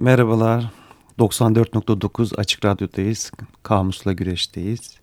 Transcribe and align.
Merhabalar. 0.00 0.70
94.9 1.18 2.36
Açık 2.36 2.64
Radyo'dayız. 2.64 3.32
Kamusla 3.62 4.12
Güreş'teyiz. 4.12 4.94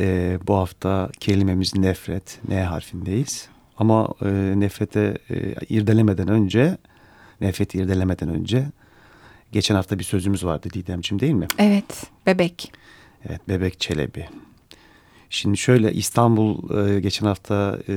Ee, 0.00 0.38
bu 0.46 0.54
hafta 0.56 1.10
kelimemiz 1.20 1.74
nefret. 1.76 2.40
N 2.48 2.62
harfindeyiz. 2.62 3.48
Ama 3.76 4.08
e, 4.22 4.28
nefrete 4.56 5.18
e, 5.30 5.54
irdelemeden 5.68 6.28
önce, 6.28 6.78
nefreti 7.40 7.78
irdelemeden 7.78 8.28
önce 8.28 8.66
geçen 9.52 9.74
hafta 9.74 9.98
bir 9.98 10.04
sözümüz 10.04 10.44
vardı 10.44 10.68
Didemciğim 10.72 11.20
değil 11.20 11.34
mi? 11.34 11.46
Evet, 11.58 12.06
bebek. 12.26 12.72
Evet, 13.28 13.48
bebek 13.48 13.80
çelebi. 13.80 14.28
Şimdi 15.30 15.56
şöyle 15.56 15.92
İstanbul 15.92 16.78
e, 16.86 17.00
geçen 17.00 17.26
hafta 17.26 17.78
e, 17.88 17.94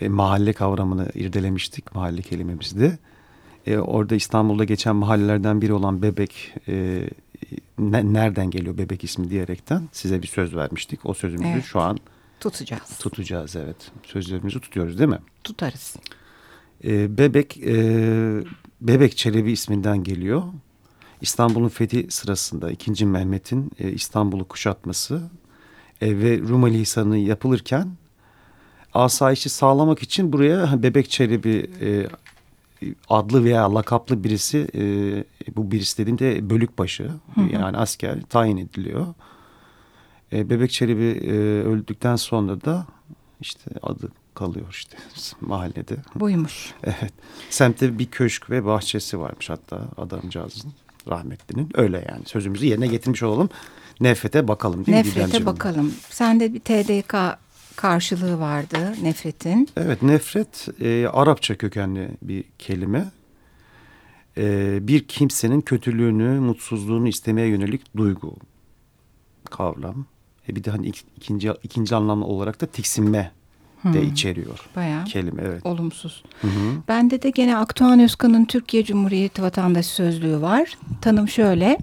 e, 0.00 0.08
mahalle 0.08 0.52
kavramını 0.52 1.08
irdelemiştik. 1.14 1.94
Mahalle 1.94 2.22
kelimemizdi. 2.22 2.98
E, 3.66 3.78
orada 3.78 4.14
İstanbul'da 4.14 4.64
geçen 4.64 4.96
mahallelerden 4.96 5.62
biri 5.62 5.72
olan 5.72 6.02
Bebek 6.02 6.54
e, 6.68 7.04
ne, 7.78 8.12
nereden 8.12 8.50
geliyor 8.50 8.78
Bebek 8.78 9.04
ismi 9.04 9.30
diyerekten 9.30 9.88
size 9.92 10.22
bir 10.22 10.26
söz 10.26 10.56
vermiştik. 10.56 11.06
O 11.06 11.14
sözümüzü 11.14 11.52
evet. 11.52 11.64
şu 11.64 11.80
an 11.80 11.98
tutacağız. 12.40 12.98
Tutacağız 12.98 13.56
evet. 13.56 13.76
Sözlerimizi 14.02 14.60
tutuyoruz 14.60 14.98
değil 14.98 15.10
mi? 15.10 15.18
Tutarız. 15.44 15.96
E, 16.84 17.18
Bebek 17.18 17.58
e, 17.58 17.74
Bebek 18.80 19.16
Çelebi 19.16 19.52
isminden 19.52 20.04
geliyor. 20.04 20.42
İstanbul'un 21.20 21.68
fethi 21.68 22.06
sırasında 22.10 22.70
2. 22.70 23.06
Mehmet'in 23.06 23.70
e, 23.78 23.92
İstanbul'u 23.92 24.48
kuşatması 24.48 25.22
e, 26.00 26.18
ve 26.18 26.38
Rumeli 26.38 26.78
Hisarı'nı 26.78 27.18
yapılırken 27.18 27.88
asayişi 28.94 29.48
sağlamak 29.48 30.02
için 30.02 30.32
buraya 30.32 30.82
Bebek 30.82 31.10
Çelebi 31.10 31.70
e, 31.80 32.06
adlı 33.08 33.44
veya 33.44 33.74
lakaplı 33.74 34.24
birisi 34.24 34.68
e, 34.74 34.84
bu 35.56 35.70
birisi 35.70 35.98
dediğimde 35.98 36.50
bölükbaşı 36.50 37.04
hı 37.04 37.40
hı. 37.40 37.52
yani 37.52 37.76
asker 37.76 38.22
tayin 38.22 38.56
ediliyor. 38.56 39.06
E, 40.32 40.50
Bebek 40.50 40.70
Çelebi 40.70 41.04
e, 41.04 41.32
öldükten 41.62 42.16
sonra 42.16 42.60
da 42.60 42.86
işte 43.40 43.70
adı 43.82 44.12
kalıyor 44.34 44.66
işte 44.70 44.96
mahallede. 45.40 45.96
Buymuş. 46.14 46.74
Evet. 46.84 47.12
Semtte 47.50 47.98
bir 47.98 48.06
köşk 48.06 48.50
ve 48.50 48.64
bahçesi 48.64 49.20
varmış 49.20 49.50
hatta 49.50 49.80
adamcağızın 49.96 50.72
rahmetlinin. 51.08 51.68
Öyle 51.74 52.04
yani 52.08 52.22
sözümüzü 52.26 52.66
yerine 52.66 52.86
getirmiş 52.86 53.22
olalım. 53.22 53.48
Nefrete 54.00 54.48
bakalım 54.48 54.86
değil 54.86 54.98
Nefrete 54.98 55.38
mi? 55.38 55.46
Bakalım. 55.46 55.94
Sende 56.10 56.54
bir 56.54 56.60
TDK 56.60 57.14
karşılığı 57.82 58.40
vardı 58.40 58.94
nefretin. 59.02 59.68
Evet 59.76 60.02
nefret 60.02 60.68
e, 60.80 61.06
Arapça 61.12 61.56
kökenli 61.56 62.08
bir 62.22 62.44
kelime. 62.58 63.04
E, 64.36 64.78
bir 64.88 65.04
kimsenin 65.04 65.60
kötülüğünü, 65.60 66.40
mutsuzluğunu 66.40 67.08
istemeye 67.08 67.48
yönelik 67.48 67.96
duygu 67.96 68.36
kavram. 69.50 70.06
E, 70.48 70.56
bir 70.56 70.64
de 70.64 70.70
hani 70.70 70.92
ikinci 71.16 71.52
ikinci 71.62 71.94
anlamlı 71.94 72.24
olarak 72.24 72.60
da 72.60 72.66
tiksinme 72.66 73.32
de 73.84 74.00
hmm. 74.00 74.12
içeriyor. 74.12 74.68
Bayağı 74.76 75.04
kelime 75.04 75.42
evet. 75.46 75.66
Olumsuz. 75.66 76.24
Hı 76.40 76.48
hı. 76.48 76.82
Bende 76.88 77.22
de 77.22 77.30
gene 77.30 77.56
Aktuğan 77.56 78.00
Özkan'ın 78.00 78.44
Türkiye 78.44 78.84
Cumhuriyeti 78.84 79.42
Vatandaşı 79.42 79.88
Sözlüğü 79.88 80.40
var. 80.40 80.78
Tanım 81.00 81.28
şöyle. 81.28 81.78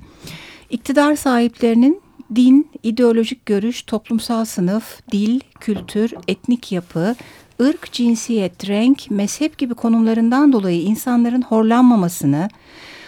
İktidar 0.69 1.15
sahiplerinin 1.15 2.01
din, 2.35 2.69
ideolojik 2.83 3.45
görüş, 3.45 3.83
toplumsal 3.83 4.45
sınıf, 4.45 5.11
dil, 5.11 5.39
kültür, 5.59 6.13
etnik 6.27 6.71
yapı, 6.71 7.15
ırk, 7.61 7.91
cinsiyet, 7.91 8.69
renk, 8.69 9.11
mezhep 9.11 9.57
gibi 9.57 9.73
konumlarından 9.73 10.53
dolayı 10.53 10.81
insanların 10.81 11.41
horlanmamasını, 11.41 12.49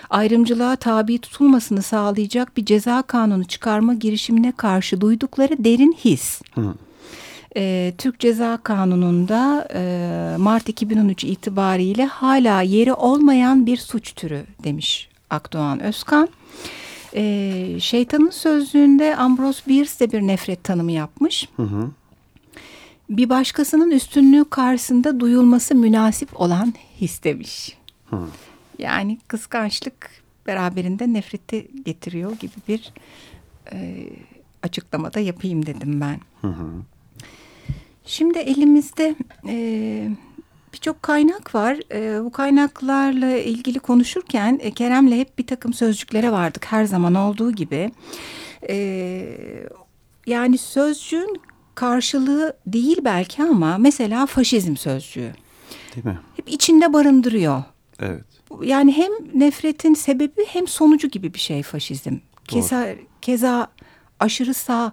ayrımcılığa 0.09 0.75
tabi 0.75 1.17
tutulmasını 1.17 1.81
sağlayacak 1.81 2.57
bir 2.57 2.65
ceza 2.65 3.01
kanunu 3.01 3.43
çıkarma 3.43 3.93
girişimine 3.93 4.51
karşı 4.51 5.01
duydukları 5.01 5.63
derin 5.63 5.91
his. 6.03 6.41
Hı. 6.55 6.73
E, 7.55 7.93
Türk 7.97 8.19
Ceza 8.19 8.59
Kanunu'nda 8.63 9.67
e, 9.73 10.37
Mart 10.37 10.69
2013 10.69 11.23
itibariyle 11.23 12.05
hala 12.05 12.61
yeri 12.61 12.93
olmayan 12.93 13.65
bir 13.65 13.77
suç 13.77 14.15
türü 14.15 14.43
demiş 14.63 15.09
Akdoğan 15.29 15.79
Özkan. 15.79 16.29
E, 17.15 17.79
şeytanın 17.79 18.29
sözlüğünde 18.29 19.15
Ambrose 19.15 19.61
Bierce 19.67 19.99
de 19.99 20.11
bir 20.11 20.21
nefret 20.21 20.63
tanımı 20.63 20.91
yapmış. 20.91 21.49
Hı 21.55 21.63
hı. 21.63 21.89
Bir 23.09 23.29
başkasının 23.29 23.91
üstünlüğü 23.91 24.45
karşısında 24.49 25.19
duyulması 25.19 25.75
münasip 25.75 26.41
olan 26.41 26.73
his 27.01 27.23
demiş. 27.23 27.77
Hı. 28.09 28.19
Yani 28.79 29.17
kıskançlık 29.27 30.09
beraberinde 30.47 31.13
nefreti 31.13 31.67
getiriyor 31.85 32.31
gibi 32.31 32.53
bir 32.67 32.93
e, 33.73 34.09
açıklamada 34.63 35.19
yapayım 35.19 35.65
dedim 35.65 36.01
ben. 36.01 36.19
Hı 36.41 36.47
hı. 36.47 36.67
Şimdi 38.05 38.39
elimizde 38.39 39.15
e, 39.47 40.09
birçok 40.73 41.03
kaynak 41.03 41.55
var. 41.55 41.79
E, 41.91 42.23
bu 42.23 42.31
kaynaklarla 42.31 43.37
ilgili 43.37 43.79
konuşurken 43.79 44.59
e, 44.61 44.71
Kerem'le 44.71 45.11
hep 45.11 45.37
bir 45.39 45.47
takım 45.47 45.73
sözcüklere 45.73 46.31
vardık 46.31 46.65
her 46.65 46.85
zaman 46.85 47.15
olduğu 47.15 47.51
gibi. 47.51 47.91
E, 48.69 49.37
yani 50.27 50.57
sözcüğün 50.57 51.41
karşılığı 51.75 52.57
değil 52.67 52.97
belki 53.03 53.43
ama 53.43 53.77
mesela 53.77 54.25
faşizm 54.25 54.75
sözcüğü. 54.75 55.31
Değil 55.95 56.05
mi? 56.05 56.19
Hep 56.35 56.49
içinde 56.49 56.93
barındırıyor. 56.93 57.63
Evet. 57.99 58.23
Yani 58.63 58.97
hem 58.97 59.11
nefretin 59.33 59.93
sebebi 59.93 60.45
hem 60.47 60.67
sonucu 60.67 61.07
gibi 61.07 61.33
bir 61.33 61.39
şey 61.39 61.63
faşizm. 61.63 62.17
Keza, 62.47 62.87
keza 63.21 63.67
aşırı 64.19 64.53
sağ 64.53 64.91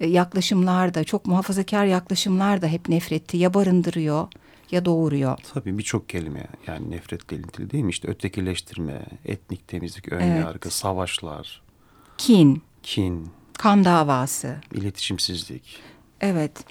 e, 0.00 0.06
yaklaşımlar 0.06 0.94
da 0.94 1.04
çok 1.04 1.26
muhafazakar 1.26 1.84
yaklaşımlar 1.84 2.62
da 2.62 2.66
hep 2.66 2.88
nefreti 2.88 3.36
ya 3.36 3.54
barındırıyor 3.54 4.28
ya 4.72 4.84
doğuruyor. 4.84 5.38
Tabii 5.54 5.78
birçok 5.78 6.08
kelime 6.08 6.46
yani 6.66 6.90
nefretle 6.90 7.36
ilintili 7.36 7.70
değil 7.70 7.84
mi? 7.84 7.90
İşte 7.90 8.08
ötekileştirme, 8.08 9.02
etnik 9.24 9.68
temizlik, 9.68 10.12
ön 10.12 10.20
evet. 10.20 10.44
yargı, 10.44 10.70
savaşlar. 10.70 11.62
Kin. 12.18 12.62
Kin. 12.82 13.28
Kan 13.58 13.84
davası. 13.84 14.56
İletişimsizlik. 14.74 15.78
Evet. 16.20 16.64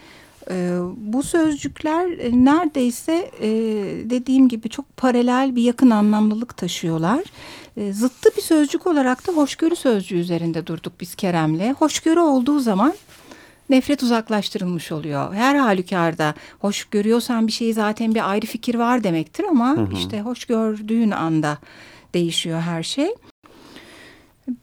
Ee, 0.51 0.77
bu 0.97 1.23
sözcükler 1.23 2.09
e, 2.19 2.45
neredeyse 2.45 3.31
e, 3.41 3.49
dediğim 4.09 4.49
gibi 4.49 4.69
çok 4.69 4.97
paralel 4.97 5.55
bir 5.55 5.61
yakın 5.61 5.89
anlamlılık 5.89 6.57
taşıyorlar. 6.57 7.23
E, 7.77 7.93
zıttı 7.93 8.29
bir 8.37 8.41
sözcük 8.41 8.87
olarak 8.87 9.27
da 9.27 9.31
hoşgörü 9.31 9.75
sözcüğü 9.75 10.15
üzerinde 10.15 10.67
durduk 10.67 10.93
biz 10.99 11.15
Kerem'le. 11.15 11.73
Hoşgörü 11.73 12.19
olduğu 12.19 12.59
zaman 12.59 12.93
nefret 13.69 14.03
uzaklaştırılmış 14.03 14.91
oluyor. 14.91 15.33
Her 15.33 15.55
halükarda 15.55 16.33
hoş 16.59 16.85
görüyorsan 16.85 17.47
bir 17.47 17.51
şeyi 17.51 17.73
zaten 17.73 18.15
bir 18.15 18.29
ayrı 18.29 18.45
fikir 18.45 18.75
var 18.75 19.03
demektir 19.03 19.43
ama 19.49 19.77
hı 19.77 19.81
hı. 19.81 19.93
işte 19.93 20.21
hoş 20.21 20.45
gördüğün 20.45 21.11
anda 21.11 21.57
değişiyor 22.13 22.61
her 22.61 22.83
şey. 22.83 23.09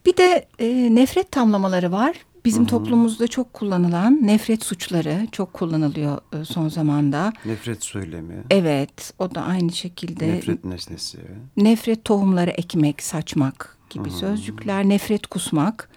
Bir 0.07 0.17
de 0.17 0.49
e, 0.59 0.95
nefret 0.95 1.33
tamlamaları 1.33 1.93
var. 1.93 2.17
Bizim 2.45 2.63
Hı-hı. 2.63 2.71
toplumumuzda 2.71 3.29
çok 3.29 3.53
kullanılan 3.53 4.27
nefret 4.27 4.65
suçları 4.65 5.27
çok 5.33 5.53
kullanılıyor 5.53 6.19
e, 6.33 6.45
son 6.45 6.69
zamanda. 6.69 7.33
Nefret 7.45 7.85
söylemi. 7.85 8.43
Evet, 8.51 9.15
o 9.19 9.35
da 9.35 9.43
aynı 9.43 9.73
şekilde. 9.73 10.29
Nefret 10.29 10.65
nesnesi. 10.65 11.19
Nefret 11.57 12.05
tohumları 12.05 12.51
ekmek, 12.51 13.03
saçmak 13.03 13.77
gibi 13.91 14.09
Hı-hı. 14.09 14.19
sözcükler, 14.19 14.89
nefret 14.89 15.27
kusmak. 15.27 15.91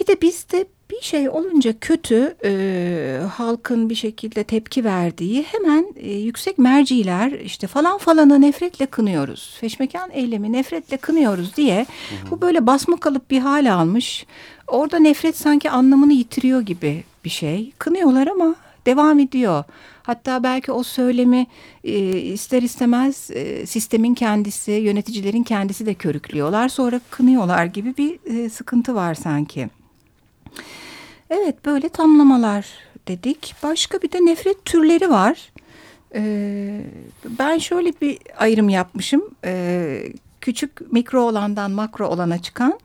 Bir 0.00 0.06
de 0.06 0.20
bizde 0.20 0.66
bir 0.92 1.04
şey 1.04 1.28
olunca 1.28 1.78
kötü 1.80 2.36
e, 2.44 3.20
halkın 3.32 3.90
bir 3.90 3.94
şekilde 3.94 4.44
tepki 4.44 4.84
verdiği 4.84 5.42
hemen 5.42 5.86
e, 5.96 6.12
yüksek 6.12 6.58
merciler 6.58 7.32
işte 7.32 7.66
falan 7.66 7.98
falanı 7.98 8.40
nefretle 8.40 8.86
kınıyoruz. 8.86 9.56
Feşmekan 9.60 10.10
eylemi 10.10 10.52
nefretle 10.52 10.96
kınıyoruz 10.96 11.56
diye 11.56 11.76
hı 11.76 12.26
hı. 12.26 12.30
bu 12.30 12.40
böyle 12.40 12.66
basma 12.66 12.96
kalıp 12.96 13.30
bir 13.30 13.38
hal 13.38 13.72
almış. 13.72 14.26
Orada 14.66 14.98
nefret 14.98 15.36
sanki 15.36 15.70
anlamını 15.70 16.12
yitiriyor 16.12 16.60
gibi 16.60 17.04
bir 17.24 17.30
şey. 17.30 17.72
Kınıyorlar 17.78 18.26
ama 18.26 18.54
devam 18.86 19.18
ediyor. 19.18 19.64
Hatta 20.02 20.42
belki 20.42 20.72
o 20.72 20.82
söylemi 20.82 21.46
e, 21.84 21.98
ister 22.18 22.62
istemez 22.62 23.30
e, 23.30 23.66
sistemin 23.66 24.14
kendisi, 24.14 24.72
yöneticilerin 24.72 25.42
kendisi 25.42 25.86
de 25.86 25.94
körüklüyorlar. 25.94 26.68
Sonra 26.68 27.00
kınıyorlar 27.10 27.64
gibi 27.64 27.96
bir 27.96 28.44
e, 28.44 28.50
sıkıntı 28.50 28.94
var 28.94 29.14
sanki. 29.14 29.68
Evet 31.34 31.64
böyle 31.64 31.88
tamlamalar 31.88 32.66
dedik. 33.08 33.54
Başka 33.62 34.02
bir 34.02 34.12
de 34.12 34.18
nefret 34.26 34.64
türleri 34.64 35.10
var. 35.10 35.52
Ee, 36.14 36.80
ben 37.24 37.58
şöyle 37.58 37.92
bir 38.00 38.18
ayrım 38.36 38.68
yapmışım. 38.68 39.22
Ee, 39.44 40.02
küçük 40.40 40.92
mikro 40.92 41.22
olandan 41.22 41.70
makro 41.70 42.08
olana 42.08 42.42
çıkan 42.42 42.78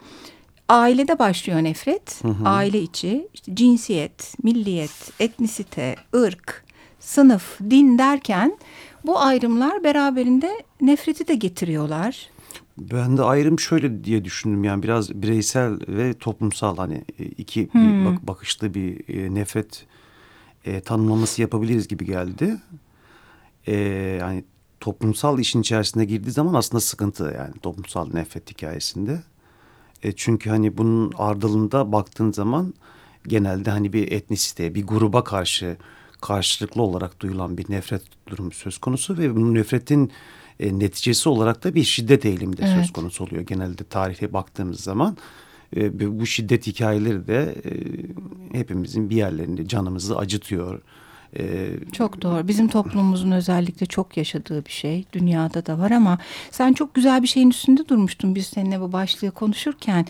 ailede 0.70 1.20
başlıyor 1.20 1.64
nefret. 1.64 2.24
Hı 2.24 2.28
hı. 2.28 2.50
Aile 2.50 2.82
içi 2.82 3.28
işte 3.34 3.56
cinsiyet, 3.56 4.44
milliyet, 4.44 5.12
etnisite, 5.20 5.96
ırk, 6.16 6.64
sınıf, 7.00 7.60
din 7.70 7.98
derken 7.98 8.58
bu 9.06 9.20
ayrımlar 9.20 9.84
beraberinde 9.84 10.64
nefreti 10.82 11.28
de 11.28 11.36
getiriyorlar. 11.36 12.30
Ben 12.78 13.18
de 13.18 13.24
ayrım 13.24 13.60
şöyle 13.60 14.04
diye 14.04 14.26
düşündüm 14.26 14.64
yani 14.64 14.84
biraz 14.84 15.22
bireysel 15.22 15.80
ve 15.88 16.14
toplumsal 16.14 16.78
hani 16.78 17.06
e, 17.20 17.26
iki 17.26 17.74
hmm. 17.74 17.82
bir 17.82 18.06
bak, 18.06 18.28
bakışlı 18.28 18.74
bir 18.74 19.10
e, 19.10 19.34
nefret 19.34 19.86
e, 20.66 20.82
tanımlaması 20.82 21.42
yapabiliriz 21.42 21.88
gibi 21.88 22.06
geldi. 22.06 22.58
E, 23.68 23.76
yani 24.20 24.44
toplumsal 24.80 25.40
işin 25.40 25.62
içerisine 25.62 26.06
girdiği 26.06 26.32
zaman 26.32 26.54
aslında 26.54 26.82
sıkıntı 26.82 27.34
yani 27.38 27.54
toplumsal 27.62 28.14
nefret 28.14 28.52
hikayesinde. 28.52 29.24
E, 30.04 30.12
çünkü 30.12 30.50
hani 30.50 30.78
bunun 30.78 31.14
ardılığında 31.18 31.92
baktığın 31.92 32.32
zaman 32.32 32.74
genelde 33.28 33.72
hani 33.72 33.94
bir 33.94 34.12
etnisite, 34.12 34.76
bir 34.76 34.88
gruba 34.88 35.24
karşı 35.24 35.78
karşılıklı 36.22 36.82
olarak 36.82 37.20
duyulan 37.20 37.58
bir 37.58 37.72
nefret 37.72 38.02
durumu 38.28 38.52
söz 38.52 38.78
konusu 38.78 39.18
ve 39.18 39.36
bu 39.36 39.54
nefretin 39.54 40.12
e, 40.60 40.80
neticesi 40.80 41.30
olarak 41.30 41.64
da 41.64 41.76
bir 41.76 41.84
şiddet 41.84 42.26
eğilimi 42.26 42.58
de 42.58 42.62
evet. 42.66 42.76
söz 42.76 42.94
konusu 42.94 43.24
oluyor. 43.24 43.42
Genelde 43.42 43.84
tarihe 43.84 44.34
baktığımız 44.34 44.80
zaman 44.80 45.18
e, 45.76 46.20
bu 46.20 46.26
şiddet 46.26 46.68
hikayeleri 46.68 47.28
de 47.28 47.56
e, 47.66 47.72
hepimizin 48.58 49.10
bir 49.10 49.16
yerlerinde 49.16 49.68
canımızı 49.68 50.18
acıtıyor. 50.18 50.82
E, 51.40 51.70
çok 51.92 52.22
doğru. 52.22 52.48
Bizim 52.48 52.68
toplumumuzun 52.68 53.32
özellikle 53.32 53.86
çok 53.86 54.18
yaşadığı 54.18 54.66
bir 54.66 54.72
şey. 54.72 55.06
Dünyada 55.14 55.66
da 55.66 55.80
var 55.80 55.92
ama 55.92 56.18
sen 56.52 56.74
çok 56.74 56.94
güzel 56.94 57.24
bir 57.24 57.28
şeyin 57.28 57.50
üstünde 57.50 57.88
durmuştun 57.88 58.36
biz 58.36 58.48
seninle 58.48 58.82
bu 58.82 58.92
başlığı 58.92 59.32
konuşurken. 59.32 60.06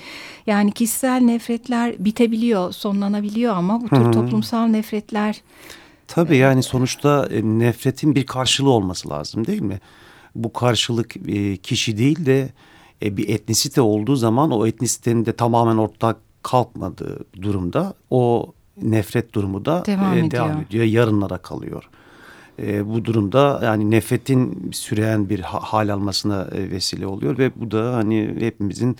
Yani 0.47 0.71
kişisel 0.71 1.21
nefretler 1.21 2.05
bitebiliyor, 2.05 2.71
sonlanabiliyor 2.71 3.53
ama 3.53 3.81
bu 3.81 3.89
tür 3.89 3.97
Hı 3.97 4.01
-hı. 4.01 4.11
toplumsal 4.11 4.65
nefretler... 4.65 5.41
Tabii 6.07 6.35
e, 6.35 6.37
yani 6.37 6.63
sonuçta 6.63 7.29
nefretin 7.43 8.15
bir 8.15 8.25
karşılığı 8.25 8.69
olması 8.69 9.09
lazım 9.09 9.47
değil 9.47 9.61
mi? 9.61 9.79
Bu 10.43 10.53
karşılık 10.53 11.15
kişi 11.63 11.97
değil 11.97 12.25
de 12.25 12.49
bir 13.01 13.29
etnisite 13.29 13.81
olduğu 13.81 14.15
zaman 14.15 14.51
o 14.51 14.67
etnisitenin 14.67 15.25
de 15.25 15.33
tamamen 15.33 15.77
ortak 15.77 16.17
kalkmadığı 16.43 17.19
durumda 17.41 17.93
o 18.09 18.53
nefret 18.81 19.33
durumu 19.33 19.65
da 19.65 19.85
devam, 19.85 20.13
e, 20.13 20.19
ediyor. 20.19 20.31
devam 20.31 20.61
ediyor. 20.61 20.85
Yarınlara 20.85 21.37
kalıyor. 21.37 21.89
E, 22.59 22.87
bu 22.89 23.05
durumda 23.05 23.59
yani 23.63 23.91
nefretin 23.91 24.71
süreyen 24.73 25.29
bir 25.29 25.39
hal 25.39 25.89
almasına 25.89 26.47
e, 26.51 26.71
vesile 26.71 27.07
oluyor 27.07 27.37
ve 27.37 27.51
bu 27.55 27.71
da 27.71 27.95
hani 27.95 28.35
hepimizin 28.39 28.97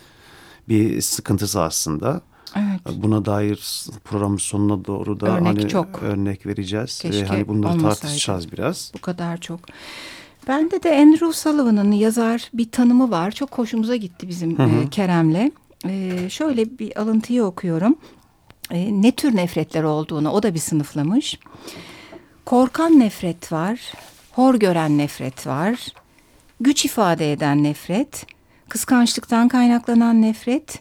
bir 0.69 1.01
sıkıntısı 1.01 1.62
aslında. 1.62 2.22
Evet. 2.56 2.81
Buna 3.04 3.25
dair 3.25 3.86
programın 4.04 4.38
sonuna 4.38 4.86
doğru 4.86 5.19
da 5.19 5.25
örnek 5.25 5.45
hani 5.45 5.68
çok. 5.68 6.04
örnek 6.04 6.45
vereceğiz 6.45 7.00
Keşke 7.00 7.22
ve 7.22 7.28
hani 7.28 7.48
bunları 7.48 7.72
olmasaydı. 7.72 8.00
tartışacağız 8.00 8.51
biraz. 8.51 8.92
Bu 8.95 9.01
kadar 9.01 9.38
çok. 9.38 9.60
Bende 10.47 10.83
de 10.83 10.97
Andrew 10.97 11.33
Sullivan'ın 11.33 11.91
yazar 11.91 12.49
bir 12.53 12.71
tanımı 12.71 13.11
var. 13.11 13.31
Çok 13.31 13.57
hoşumuza 13.57 13.95
gitti 13.95 14.27
bizim 14.27 14.57
hı 14.57 14.63
hı. 14.63 14.83
E, 14.83 14.89
Kerem'le. 14.89 15.51
E, 15.85 16.29
şöyle 16.29 16.79
bir 16.79 17.01
alıntıyı 17.01 17.44
okuyorum 17.44 17.95
e, 18.71 19.01
ne 19.01 19.11
tür 19.11 19.35
nefretler 19.35 19.83
olduğunu 19.83 20.31
o 20.31 20.44
da 20.44 20.53
bir 20.53 20.59
sınıflamış. 20.59 21.39
Korkan 22.45 22.99
nefret 22.99 23.51
var, 23.51 23.94
hor 24.31 24.55
gören 24.55 24.97
nefret 24.97 25.47
var, 25.47 25.88
güç 26.59 26.85
ifade 26.85 27.31
eden 27.31 27.63
nefret, 27.63 28.25
kıskançlıktan 28.69 29.47
kaynaklanan 29.47 30.21
nefret, 30.21 30.79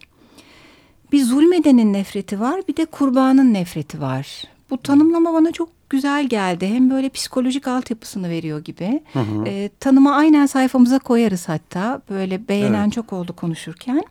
bir 1.12 1.22
zulmedenin 1.22 1.92
nefreti 1.92 2.40
var, 2.40 2.60
bir 2.68 2.76
de 2.76 2.84
kurbanın 2.84 3.54
nefreti 3.54 4.00
var. 4.00 4.44
Bu 4.70 4.82
tanımlama 4.82 5.32
bana 5.32 5.52
çok 5.52 5.68
güzel 5.90 6.28
geldi. 6.28 6.66
Hem 6.66 6.90
böyle 6.90 7.08
psikolojik 7.08 7.68
altyapısını 7.68 8.30
veriyor 8.30 8.64
gibi. 8.64 9.02
Hı 9.12 9.18
hı. 9.20 9.44
E, 9.46 9.70
tanımı 9.80 10.14
aynen 10.14 10.46
sayfamıza 10.46 10.98
koyarız 10.98 11.48
hatta. 11.48 12.02
Böyle 12.10 12.48
beğenen 12.48 12.84
evet. 12.84 12.92
çok 12.92 13.12
oldu 13.12 13.36
konuşurken. 13.36 14.02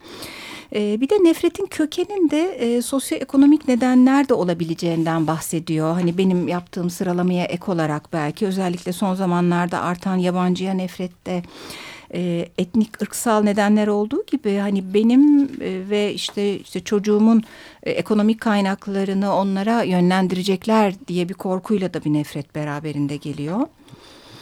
E, 0.76 1.02
bir 1.02 1.10
de 1.10 1.16
nefretin 1.24 1.66
kökeninde 1.66 2.42
e, 2.44 2.82
sosyoekonomik 2.82 3.68
nedenler 3.68 4.30
de 4.30 4.34
olabileceğinden 4.34 5.28
bahsediyor. 5.28 5.94
Hani 5.94 6.18
benim 6.18 6.48
yaptığım 6.48 6.90
sıralamaya 6.90 7.46
ek 7.46 7.72
olarak 7.72 8.14
belki 8.14 8.46
özellikle 8.48 8.94
son 8.94 9.16
zamanlarda 9.16 9.82
artan 9.82 10.16
yabancıya 10.16 10.74
nefrette 10.74 11.44
e, 12.14 12.50
etnik 12.58 13.02
ırksal 13.02 13.44
nedenler 13.44 13.88
olduğu 13.88 14.26
gibi 14.26 14.58
hani 14.58 14.94
benim 14.94 15.44
e, 15.44 15.90
ve 15.90 16.14
işte 16.14 16.60
işte 16.60 16.80
çocuğumun 16.84 17.44
e, 17.84 17.92
ekonomik 17.92 18.42
kaynaklarını 18.42 19.36
onlara 19.36 19.84
yönlendirecekler 19.84 20.94
diye 21.08 21.30
bir 21.30 21.34
korkuyla 21.34 21.94
da 21.94 22.04
bir 22.04 22.14
nefret 22.14 22.56
beraberinde 22.56 23.18
geliyor. 23.18 23.60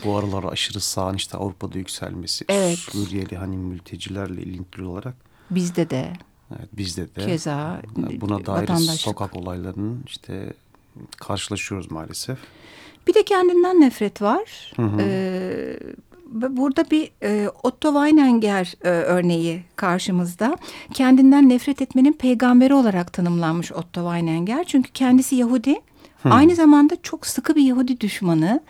Bu 0.06 0.18
aralar 0.18 0.44
aşırı 0.44 0.80
sağın 0.80 1.16
işte 1.16 1.38
Avrupa'da 1.38 1.78
yükselmesi, 1.78 2.46
evet. 2.50 2.78
Suriyeli 2.78 3.38
hani 3.38 3.58
mültecilerle 3.58 4.42
ilintili 4.42 4.86
olarak 4.86 5.16
Bizde 5.52 5.90
de. 5.90 6.14
Evet 6.52 6.70
bizde 6.74 7.16
de. 7.16 7.26
Keza 7.26 7.82
buna 7.96 8.46
dair 8.46 8.68
sokak 8.78 9.36
olaylarının 9.36 10.04
işte 10.08 10.54
karşılaşıyoruz 11.18 11.92
maalesef. 11.92 12.38
Bir 13.08 13.14
de 13.14 13.24
kendinden 13.24 13.82
nefret 13.82 14.22
var. 14.22 14.74
Hı 14.76 14.82
hı. 14.82 15.02
Ee, 15.02 15.80
burada 16.34 16.92
bir 16.92 17.12
e, 17.24 17.50
Otto 17.64 17.94
Weininger 17.94 18.74
e, 18.84 18.90
örneği 18.90 19.64
karşımızda. 19.76 20.58
Kendinden 20.94 21.50
nefret 21.50 21.82
etmenin 21.82 22.14
peygamberi 22.14 22.74
olarak 22.74 23.14
tanımlanmış 23.14 23.72
Otto 23.72 24.02
Weininger. 24.02 24.64
Çünkü 24.64 24.92
kendisi 24.92 25.36
Yahudi. 25.36 25.76
Hı. 26.24 26.30
Aynı 26.30 26.56
zamanda 26.56 27.02
çok 27.04 27.28
sıkı 27.28 27.56
bir 27.56 27.62
Yahudi 27.62 28.02
düşmanı. 28.02 28.62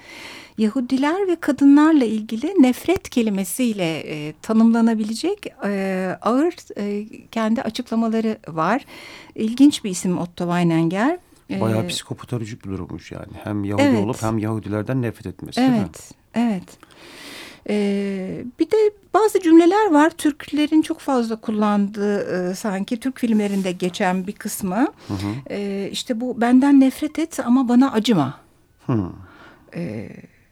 Yahudiler 0.57 1.27
ve 1.27 1.36
kadınlarla 1.36 2.06
ilgili 2.06 2.54
nefret 2.60 3.10
kelimesiyle 3.10 4.00
e, 4.00 4.33
tanımlanabilecek 4.42 5.48
e, 5.65 6.18
ağır 6.21 6.56
e, 6.77 7.07
kendi 7.31 7.62
açıklamaları 7.62 8.38
var. 8.48 8.86
İlginç 9.36 9.83
bir 9.83 9.89
isim 9.89 10.18
Otto 10.18 10.44
Weininger. 10.44 11.18
E, 11.50 11.62
Bayağı 11.62 11.88
psikopatolojik 11.88 12.65
bir 12.65 12.69
durummuş 12.69 13.12
yani. 13.12 13.33
Hem 13.44 13.63
Yahudi 13.63 13.83
evet. 13.83 14.04
olup 14.04 14.24
hem 14.24 14.38
Yahudilerden 14.38 15.01
nefret 15.01 15.25
etmesi 15.25 15.62
evet, 15.62 15.71
değil 15.71 15.81
mi? 15.81 15.89
Evet, 15.94 16.12
evet. 16.33 16.77
Ee, 17.69 18.45
bir 18.60 18.71
de 18.71 18.77
bazı 19.13 19.42
cümleler 19.42 19.92
var 19.92 20.10
Türklerin 20.10 20.81
çok 20.81 21.00
fazla 21.00 21.36
kullandığı 21.36 22.51
e, 22.51 22.56
sanki 22.56 23.00
Türk 23.00 23.19
filmlerinde 23.19 23.71
geçen 23.71 24.27
bir 24.27 24.33
kısmı. 24.33 24.88
Hı 25.07 25.13
hı. 25.13 25.54
E, 25.54 25.89
işte 25.92 26.21
bu 26.21 26.42
benden 26.42 26.80
nefret 26.80 27.19
et 27.19 27.39
ama 27.39 27.69
bana 27.69 27.92
acıma. 27.92 28.39
Hı. 28.88 29.10
E, 29.75 30.10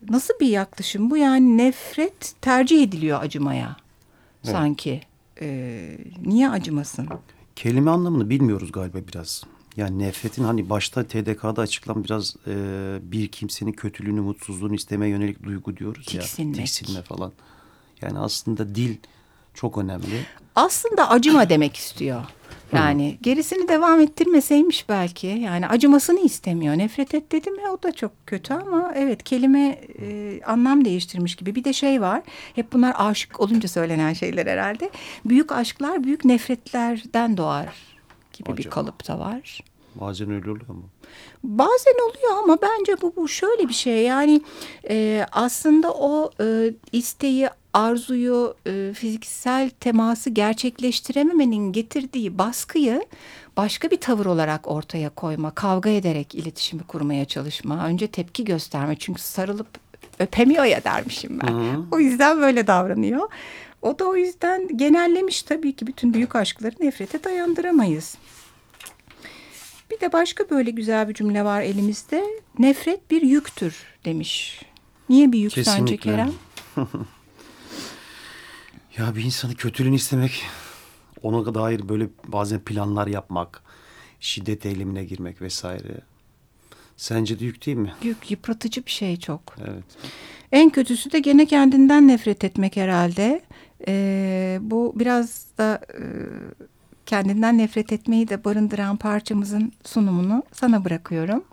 nasıl 0.10 0.34
bir 0.42 0.48
yaklaşım 0.48 1.12
bu? 1.12 1.18
Yani 1.18 1.58
nefret 1.58 2.34
tercih 2.42 2.84
ediliyor 2.84 3.24
acımaya 3.24 3.76
evet. 4.44 4.56
sanki. 4.56 5.02
Ee, 5.42 5.98
niye 6.26 6.50
acımasın? 6.50 7.08
Kelime 7.56 7.92
anlamını 7.92 8.30
bilmiyoruz 8.30 8.72
galiba 8.72 8.98
biraz. 9.14 9.44
Yani 9.78 10.00
nefretin 10.00 10.44
hani 10.44 10.70
başta 10.70 11.04
TDK'da 11.04 11.62
açıklan 11.62 12.04
biraz 12.04 12.36
e, 12.48 12.54
bir 13.02 13.28
kimsenin 13.28 13.72
kötülüğünü, 13.72 14.22
mutsuzluğunu 14.22 14.76
istemeye 14.76 15.12
yönelik 15.12 15.44
duygu 15.44 15.78
diyoruz 15.78 16.06
Tiksinmek. 16.06 16.58
ya. 16.58 16.64
Tiksinme 16.64 17.02
falan. 17.02 17.32
Yani 18.02 18.20
aslında 18.20 18.76
dil 18.76 18.96
çok 19.54 19.78
önemli. 19.78 20.26
Aslında 20.56 21.10
acıma 21.10 21.50
demek 21.50 21.76
istiyor. 21.76 22.22
Yani 22.74 23.18
gerisini 23.22 23.68
devam 23.68 24.00
ettirmeseymiş 24.00 24.90
belki. 24.90 25.28
Yani 25.28 25.68
acımasını 25.68 26.20
istemiyor. 26.20 26.78
Nefret 26.78 27.14
et 27.14 27.32
dedi 27.32 27.52
mi 27.52 27.70
o 27.70 27.84
da 27.84 27.92
çok 27.92 28.12
kötü 28.28 28.54
ama 28.54 28.94
evet 28.96 29.24
kelime 29.24 29.82
e, 30.02 30.40
anlam 30.46 30.86
değiştirmiş 30.86 31.36
gibi. 31.36 31.56
Bir 31.56 31.64
de 31.64 31.74
şey 31.74 32.02
var. 32.02 32.22
Hep 32.56 32.74
bunlar 32.74 32.96
aşık 32.98 33.40
olunca 33.40 33.68
söylenen 33.70 34.14
şeyler 34.14 34.48
herhalde. 34.48 34.90
Büyük 35.26 35.52
aşklar 35.52 36.04
büyük 36.04 36.26
nefretlerden 36.26 37.38
doğar 37.38 37.91
gibi 38.42 38.54
Acaba. 38.54 38.58
bir 38.58 38.70
kalıp 38.70 39.08
da 39.08 39.20
var. 39.20 39.64
Bazen 39.96 40.32
öyle 40.32 40.52
oluyor 40.52 40.68
mu? 40.68 40.84
Bazen 41.44 41.96
oluyor 42.10 42.44
ama 42.44 42.58
bence 42.62 43.02
bu, 43.02 43.14
bu 43.16 43.28
şöyle 43.28 43.70
bir 43.70 43.74
şey 43.74 44.04
yani 44.04 44.42
e, 44.90 45.26
aslında 45.32 45.94
o 45.94 46.32
e, 46.42 46.74
isteği 46.92 47.50
arzuyu 47.74 48.56
e, 48.68 48.94
fiziksel 48.94 49.70
teması 49.70 50.30
gerçekleştirememenin 50.30 51.72
getirdiği 51.72 52.38
baskıyı 52.38 53.06
başka 53.58 53.92
bir 53.92 53.98
tavır 53.98 54.26
olarak 54.26 54.68
ortaya 54.68 55.10
koyma, 55.10 55.52
kavga 55.52 55.90
ederek 55.90 56.36
iletişimi 56.36 56.84
kurmaya 56.84 57.26
çalışma, 57.26 57.88
önce 57.88 58.08
tepki 58.08 58.46
gösterme 58.46 58.96
çünkü 59.00 59.22
sarılıp 59.22 59.68
öpemiyor 60.20 60.64
ya 60.64 60.84
dermişim 60.84 61.40
ben. 61.40 61.48
Hı 61.48 61.52
-hı. 61.52 61.84
O 61.92 62.00
yüzden 62.00 62.42
böyle 62.42 62.68
davranıyor. 62.68 63.30
O 63.82 64.00
da 64.00 64.06
o 64.06 64.16
yüzden 64.16 64.78
genellemiş 64.78 65.44
tabii 65.44 65.76
ki 65.76 65.88
bütün 65.88 66.14
büyük 66.14 66.36
aşkları 66.36 66.76
nefrete 66.80 67.24
dayandıramayız. 67.24 68.18
Bir 69.92 70.00
de 70.00 70.14
başka 70.14 70.50
böyle 70.50 70.72
güzel 70.72 71.10
bir 71.10 71.14
cümle 71.14 71.46
var 71.46 71.62
elimizde. 71.62 72.24
Nefret 72.60 73.12
bir 73.12 73.22
yüktür 73.22 73.86
demiş. 74.06 74.62
Niye 75.10 75.32
bir 75.32 75.40
yük 75.40 75.52
Kesinlikle. 75.52 75.80
sence 75.80 75.98
Kerem? 75.98 76.34
ya 78.98 79.16
bir 79.16 79.24
insanı 79.24 79.56
kötülüğünü 79.56 79.96
istemek, 79.96 80.44
ona 81.24 81.56
dair 81.56 81.90
böyle 81.90 82.08
bazen 82.28 82.60
planlar 82.60 83.08
yapmak, 83.08 83.64
şiddet 84.20 84.66
eylemine 84.66 85.04
girmek 85.06 85.42
vesaire. 85.42 86.02
Sence 86.98 87.40
de 87.40 87.46
yük 87.46 87.66
değil 87.66 87.78
mi? 87.78 87.94
Yük, 88.04 88.32
yıpratıcı 88.32 88.86
bir 88.86 88.92
şey 88.92 89.20
çok. 89.20 89.56
Evet. 89.62 89.84
En 90.52 90.70
kötüsü 90.70 91.12
de 91.12 91.20
gene 91.20 91.46
kendinden 91.46 92.08
nefret 92.08 92.44
etmek 92.44 92.76
herhalde. 92.76 93.42
E, 93.88 94.58
bu 94.62 94.94
biraz 94.96 95.46
da 95.58 95.80
e, 95.94 96.02
kendinden 97.06 97.58
nefret 97.58 97.94
etmeyi 97.94 98.28
de 98.30 98.44
barındıran 98.44 98.98
parçamızın 98.98 99.72
sunumunu 99.84 100.44
sana 100.52 100.86
bırakıyorum. 100.86 101.44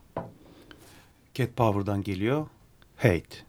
Cat 1.35 1.57
Power'dan 1.57 2.03
geliyor. 2.03 2.47
Hate. 2.97 3.49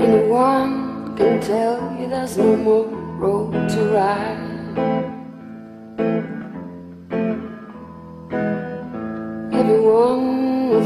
Anyone 0.00 1.16
can 1.16 1.40
tell 1.40 1.80
you 2.00 2.08
there's 2.08 2.36
no 2.36 2.56
more 2.56 2.86
road 3.18 3.68
to 3.70 3.80
ride. 3.92 4.47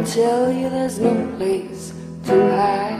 Will 0.02 0.08
tell 0.08 0.52
you 0.52 0.68
there's 0.68 0.98
no 0.98 1.14
place 1.36 1.92
to 2.24 2.34
hide. 2.50 2.98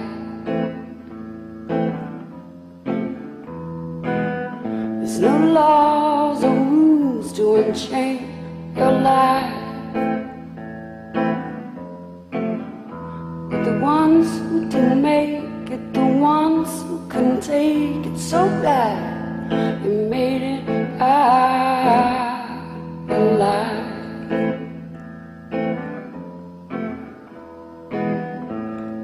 There's 5.01 5.19
no 5.19 5.37
laws 5.53 6.45
or 6.45 6.55
rules 6.55 7.33
to 7.33 7.57
unchain 7.57 8.22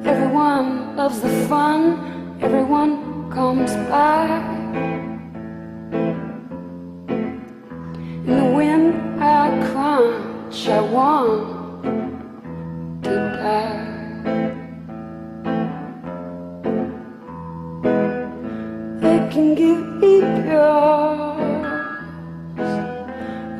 Everyone 0.09 0.97
loves 0.97 1.21
the 1.21 1.29
fun, 1.49 2.39
everyone 2.41 3.31
comes 3.31 3.77
by. 3.91 4.25
In 8.27 8.35
the 8.41 8.51
wind 8.57 9.23
I 9.23 9.51
crunch, 9.69 10.67
I 10.67 10.81
want 10.81 11.85
to 13.05 13.15
die. 13.37 13.85
They 19.03 19.19
can 19.31 19.55
give 19.55 19.85
me 20.01 20.21
pills 20.47 21.39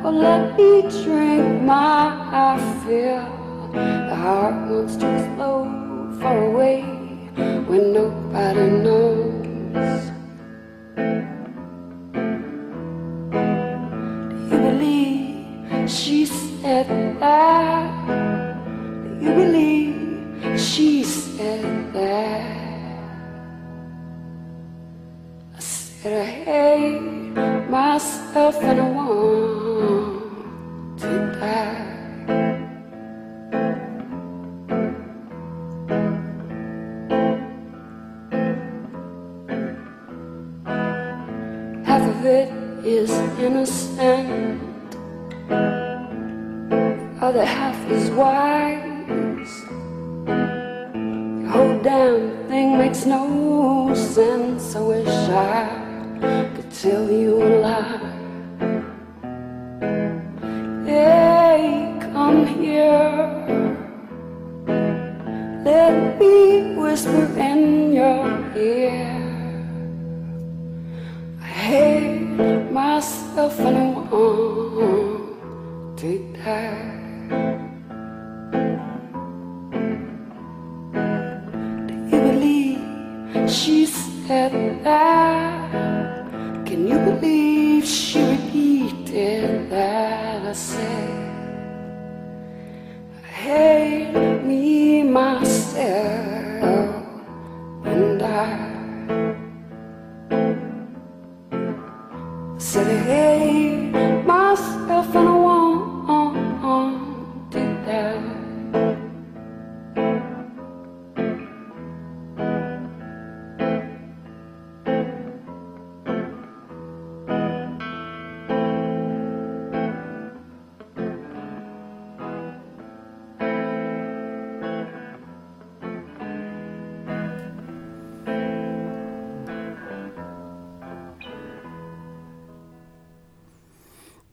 or 0.03 0.11
let 0.11 0.57
me 0.57 0.81
drink 1.03 1.61
my 1.61 2.57
fill. 2.81 3.29
The 4.09 4.15
heart 4.15 4.55
wants 4.67 4.95
to 4.95 5.05
explode 5.15 5.78
far 6.19 6.37
away 6.45 6.81
when 7.67 7.93
nobody 7.93 8.67
knows. 8.83 10.11
You 14.51 14.57
believe 14.67 15.89
she 15.89 16.25
said 16.25 16.87
that? 17.19 18.07
Do 19.19 19.25
you 19.25 19.33
believe 19.33 20.59
she 20.59 21.03
said 21.03 21.93
that? 21.93 22.41
I 25.55 25.59
said 25.59 26.21
I 26.21 26.25
hate 26.25 27.69
myself 27.69 28.55
and 28.61 28.81
I 28.81 28.89
want 28.89 29.08
myself 72.99 73.59
and 73.59 73.77
I 73.77 73.85
want. 73.91 74.09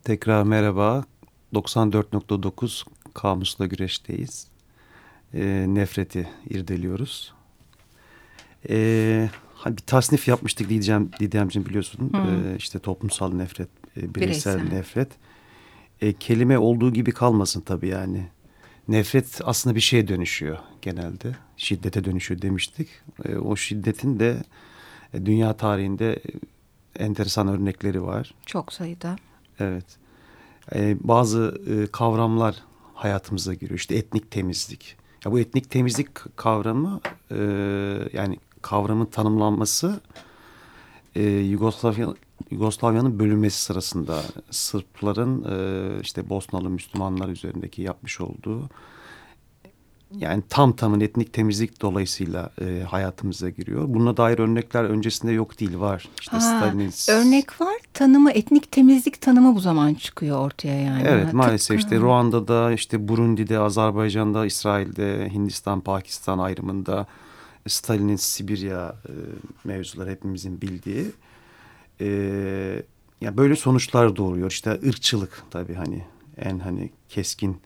Tekrar 0.06 0.42
merhaba. 0.42 1.04
94.9 1.54 2.84
Kamusla 3.14 3.66
Güreş'teyiz. 3.66 4.48
E, 5.34 5.64
nefreti 5.68 6.28
irdeliyoruz. 6.50 7.34
E, 8.68 9.30
hani 9.54 9.76
bir 9.76 9.82
tasnif 9.82 10.28
yapmıştık 10.28 10.68
diyeceğim 10.68 11.10
Didemciğim 11.20 11.68
biliyorsun. 11.68 12.10
Hmm. 12.12 12.52
E, 12.52 12.56
işte 12.56 12.78
toplumsal 12.78 13.32
nefret, 13.32 13.68
e, 13.96 14.14
bireysel, 14.14 14.54
bireysel 14.54 14.76
nefret. 14.76 15.08
E, 16.00 16.12
kelime 16.12 16.58
olduğu 16.58 16.92
gibi 16.92 17.12
kalmasın 17.12 17.60
tabii 17.60 17.88
yani. 17.88 18.26
Nefret 18.88 19.40
aslında 19.44 19.76
bir 19.76 19.80
şeye 19.80 20.08
dönüşüyor 20.08 20.58
genelde. 20.82 21.36
Şiddete 21.56 22.04
dönüşüyor 22.04 22.42
demiştik. 22.42 22.88
E, 23.24 23.36
o 23.36 23.56
şiddetin 23.56 24.20
de 24.20 24.42
e, 25.14 25.26
dünya 25.26 25.56
tarihinde 25.56 26.22
enteresan 26.98 27.48
örnekleri 27.48 28.02
var. 28.02 28.34
Çok 28.46 28.72
sayıda. 28.72 29.16
Evet. 29.60 29.84
Ee, 30.74 30.96
bazı 31.00 31.60
e, 31.70 31.86
kavramlar 31.86 32.56
hayatımıza 32.94 33.54
giriyor. 33.54 33.78
İşte 33.78 33.96
etnik 33.96 34.30
temizlik. 34.30 34.96
Ya 35.24 35.32
bu 35.32 35.40
etnik 35.40 35.70
temizlik 35.70 36.36
kavramı 36.36 37.00
e, 37.30 37.36
yani 38.12 38.38
kavramın 38.62 39.06
tanımlanması 39.06 40.00
e, 41.14 41.22
Yugoslavya 41.22 42.14
Yugoslavya'nın 42.50 43.18
bölünmesi 43.18 43.62
sırasında 43.62 44.22
Sırpların 44.50 45.44
e, 45.44 46.00
işte 46.00 46.28
Bosnalı 46.28 46.70
Müslümanlar 46.70 47.28
üzerindeki 47.28 47.82
yapmış 47.82 48.20
olduğu 48.20 48.68
yani 50.14 50.42
tam 50.48 50.72
tamın 50.72 51.00
etnik 51.00 51.32
temizlik 51.32 51.82
dolayısıyla 51.82 52.50
e, 52.60 52.82
hayatımıza 52.82 53.50
giriyor. 53.50 53.84
Buna 53.88 54.16
dair 54.16 54.38
örnekler 54.38 54.84
öncesinde 54.84 55.32
yok 55.32 55.60
değil 55.60 55.78
var. 55.78 56.08
İşte 56.20 56.36
ha, 56.36 56.40
Stalin'in... 56.40 56.92
Örnek 57.10 57.60
var 57.60 57.76
tanımı 57.94 58.30
etnik 58.30 58.72
temizlik 58.72 59.20
tanımı 59.20 59.54
bu 59.54 59.60
zaman 59.60 59.94
çıkıyor 59.94 60.38
ortaya 60.38 60.80
yani. 60.80 61.02
Evet 61.06 61.32
maalesef 61.32 61.80
Tıpkı. 61.80 61.94
işte 61.94 62.04
Ruanda'da 62.04 62.72
işte 62.72 63.08
Burundi'de 63.08 63.58
Azerbaycan'da 63.58 64.46
İsrail'de 64.46 65.30
Hindistan 65.32 65.80
Pakistan 65.80 66.38
ayrımında 66.38 67.06
Stalin'in 67.68 68.16
Sibirya 68.16 68.96
e, 69.08 69.12
mevzuları 69.64 70.10
hepimizin 70.10 70.60
bildiği. 70.60 71.06
E, 72.00 72.06
yani 73.20 73.36
böyle 73.36 73.56
sonuçlar 73.56 74.16
doğuruyor 74.16 74.50
işte 74.50 74.70
ırkçılık 74.70 75.42
tabii 75.50 75.74
hani 75.74 76.04
en 76.38 76.58
hani 76.58 76.90
keskin 77.08 77.56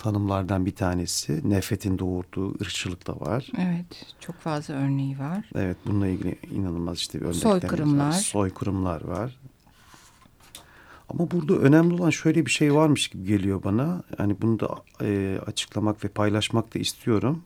tanımlardan 0.00 0.66
bir 0.66 0.74
tanesi. 0.74 1.50
Nefretin 1.50 1.98
doğurduğu 1.98 2.54
ırkçılık 2.62 3.06
da 3.06 3.20
var. 3.20 3.50
Evet, 3.58 4.14
çok 4.20 4.36
fazla 4.36 4.74
örneği 4.74 5.18
var. 5.18 5.50
Evet, 5.54 5.76
bununla 5.86 6.06
ilgili 6.06 6.38
inanılmaz 6.52 6.98
işte 6.98 7.18
örneklerimiz 7.18 7.40
Soykırımlar. 7.40 8.08
var. 8.08 8.12
Soykırımlar 8.12 9.04
var. 9.04 9.38
Ama 11.08 11.30
burada 11.30 11.54
önemli 11.54 11.94
olan 11.94 12.10
şöyle 12.10 12.46
bir 12.46 12.50
şey 12.50 12.74
varmış 12.74 13.08
gibi 13.08 13.26
geliyor 13.26 13.64
bana. 13.64 14.02
Yani 14.18 14.36
bunu 14.42 14.60
da 14.60 14.68
e, 15.02 15.38
açıklamak 15.46 16.04
ve 16.04 16.08
paylaşmak 16.08 16.74
da 16.74 16.78
istiyorum. 16.78 17.42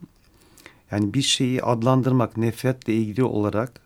Yani 0.90 1.14
bir 1.14 1.22
şeyi 1.22 1.62
adlandırmak 1.62 2.36
nefretle 2.36 2.94
ilgili 2.94 3.24
olarak 3.24 3.80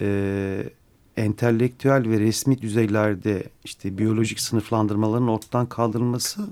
e, 0.00 0.70
entelektüel 1.16 2.08
ve 2.08 2.20
resmi 2.20 2.62
düzeylerde 2.62 3.44
işte 3.64 3.98
biyolojik 3.98 4.40
sınıflandırmaların 4.40 5.28
ortadan 5.28 5.66
kaldırılması 5.66 6.48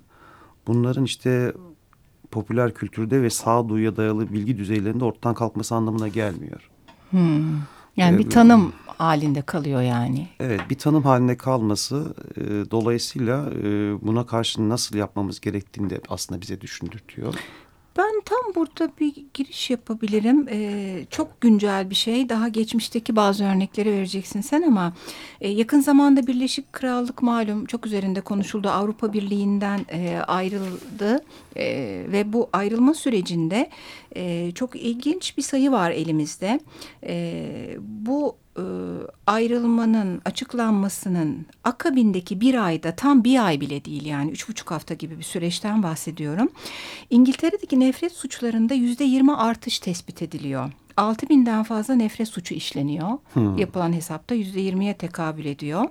bunların 0.66 1.04
işte 1.04 1.52
popüler 2.30 2.74
kültürde 2.74 3.22
ve 3.22 3.30
sağduyuya 3.30 3.96
dayalı 3.96 4.32
bilgi 4.32 4.58
düzeylerinde 4.58 5.04
ortadan 5.04 5.34
kalkması 5.34 5.74
anlamına 5.74 6.08
gelmiyor. 6.08 6.70
Hmm. 7.10 7.58
Yani 7.96 8.16
ee, 8.16 8.18
bir 8.18 8.30
tanım 8.30 8.72
halinde 8.86 9.42
kalıyor 9.42 9.82
yani. 9.82 10.28
Evet 10.40 10.60
bir 10.70 10.78
tanım 10.78 11.02
halinde 11.02 11.36
kalması 11.36 12.14
e, 12.36 12.70
dolayısıyla 12.70 13.50
e, 13.50 13.62
buna 14.02 14.26
karşı 14.26 14.68
nasıl 14.68 14.96
yapmamız 14.96 15.40
gerektiğini 15.40 15.90
de 15.90 16.00
aslında 16.08 16.40
bize 16.40 16.60
düşündürtüyor. 16.60 17.34
Ben 17.96 18.22
tam 18.24 18.54
burada 18.54 18.92
bir 19.00 19.24
giriş 19.34 19.70
yapabilirim. 19.70 20.48
Ee, 20.50 21.04
çok 21.10 21.40
güncel 21.40 21.90
bir 21.90 21.94
şey. 21.94 22.28
Daha 22.28 22.48
geçmişteki 22.48 23.16
bazı 23.16 23.44
örnekleri 23.44 23.92
vereceksin 23.92 24.40
sen 24.40 24.62
ama 24.62 24.92
e, 25.40 25.48
yakın 25.48 25.80
zamanda 25.80 26.26
Birleşik 26.26 26.72
Krallık 26.72 27.22
malum 27.22 27.64
çok 27.64 27.86
üzerinde 27.86 28.20
konuşuldu. 28.20 28.68
Avrupa 28.68 29.12
Birliği'nden 29.12 29.80
e, 29.92 30.18
ayrıldı 30.26 31.24
e, 31.56 31.66
ve 32.12 32.32
bu 32.32 32.48
ayrılma 32.52 32.94
sürecinde 32.94 33.70
e, 34.16 34.52
çok 34.54 34.76
ilginç 34.76 35.36
bir 35.36 35.42
sayı 35.42 35.70
var 35.70 35.90
elimizde. 35.90 36.60
E, 37.06 37.76
bu 37.80 38.36
e, 38.56 38.62
ayrılmanın 39.26 40.22
açıklanmasının 40.24 41.46
akabindeki 41.64 42.40
bir 42.40 42.64
ayda 42.64 42.96
tam 42.96 43.24
bir 43.24 43.46
ay 43.46 43.60
bile 43.60 43.84
değil 43.84 44.06
yani 44.06 44.30
üç 44.30 44.48
buçuk 44.48 44.70
hafta 44.70 44.94
gibi 44.94 45.18
bir 45.18 45.22
süreçten 45.22 45.82
bahsediyorum. 45.82 46.48
İngiltere'deki 47.10 47.80
nefret 47.80 48.12
suçlarında 48.12 48.74
yüzde 48.74 49.04
yirmi 49.04 49.36
artış 49.36 49.78
tespit 49.78 50.22
ediliyor. 50.22 50.72
Altı 50.96 51.28
binden 51.28 51.62
fazla 51.62 51.94
nefret 51.94 52.28
suçu 52.28 52.54
işleniyor. 52.54 53.18
Hmm. 53.32 53.58
Yapılan 53.58 53.92
hesapta 53.92 54.34
yüzde 54.34 54.60
yirmiye 54.60 54.94
tekabül 54.94 55.44
ediyor. 55.44 55.84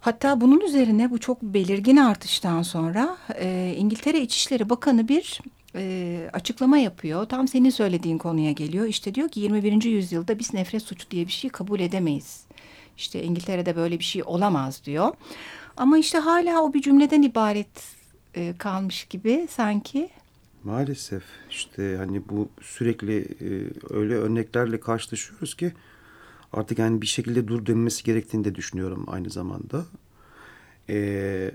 Hatta 0.00 0.40
bunun 0.40 0.60
üzerine 0.60 1.10
bu 1.10 1.18
çok 1.18 1.42
belirgin 1.42 1.96
artıştan 1.96 2.62
sonra 2.62 3.16
e, 3.34 3.74
İngiltere 3.78 4.20
İçişleri 4.20 4.70
Bakanı 4.70 5.08
bir 5.08 5.40
e, 5.76 6.30
açıklama 6.32 6.78
yapıyor. 6.78 7.24
Tam 7.24 7.48
senin 7.48 7.70
söylediğin 7.70 8.18
konuya 8.18 8.52
geliyor. 8.52 8.86
İşte 8.86 9.14
diyor 9.14 9.28
ki 9.28 9.40
21. 9.40 9.82
yüzyılda 9.82 10.38
biz 10.38 10.54
nefret 10.54 10.82
suçu 10.82 11.10
diye 11.10 11.26
bir 11.26 11.32
şey 11.32 11.50
kabul 11.50 11.80
edemeyiz. 11.80 12.44
İşte 12.96 13.22
İngiltere'de 13.22 13.76
böyle 13.76 13.98
bir 13.98 14.04
şey 14.04 14.22
olamaz 14.24 14.82
diyor. 14.84 15.12
Ama 15.76 15.98
işte 15.98 16.18
hala 16.18 16.62
o 16.62 16.74
bir 16.74 16.82
cümleden 16.82 17.22
ibaret 17.22 17.96
e, 18.34 18.54
kalmış 18.58 19.04
gibi 19.04 19.48
sanki. 19.50 20.08
Maalesef 20.64 21.22
işte 21.50 21.96
hani 21.96 22.28
bu 22.28 22.48
sürekli 22.62 23.20
e, 23.20 23.48
öyle 23.94 24.14
örneklerle 24.14 24.80
karşılaşıyoruz 24.80 25.54
ki 25.54 25.72
artık 26.52 26.78
yani 26.78 27.02
bir 27.02 27.06
şekilde 27.06 27.48
dur 27.48 27.66
dönmesi 27.66 28.04
gerektiğini 28.04 28.44
de 28.44 28.54
düşünüyorum 28.54 29.04
aynı 29.08 29.30
zamanda. 29.30 29.84
Ee, 30.88 31.50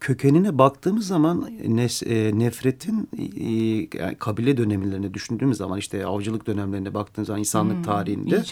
kökenine 0.00 0.58
baktığımız 0.58 1.06
zaman 1.06 1.50
nes, 1.66 2.02
e, 2.02 2.38
nefretin 2.38 3.08
e, 3.18 3.98
yani 4.02 4.14
kabile 4.18 4.56
dönemlerine 4.56 5.14
düşündüğümüz 5.14 5.56
zaman 5.56 5.78
işte 5.78 6.06
avcılık 6.06 6.46
dönemlerine 6.46 6.94
baktığımız 6.94 7.26
zaman 7.26 7.38
insanlık 7.38 7.76
hmm, 7.76 7.82
tarihinde 7.82 8.42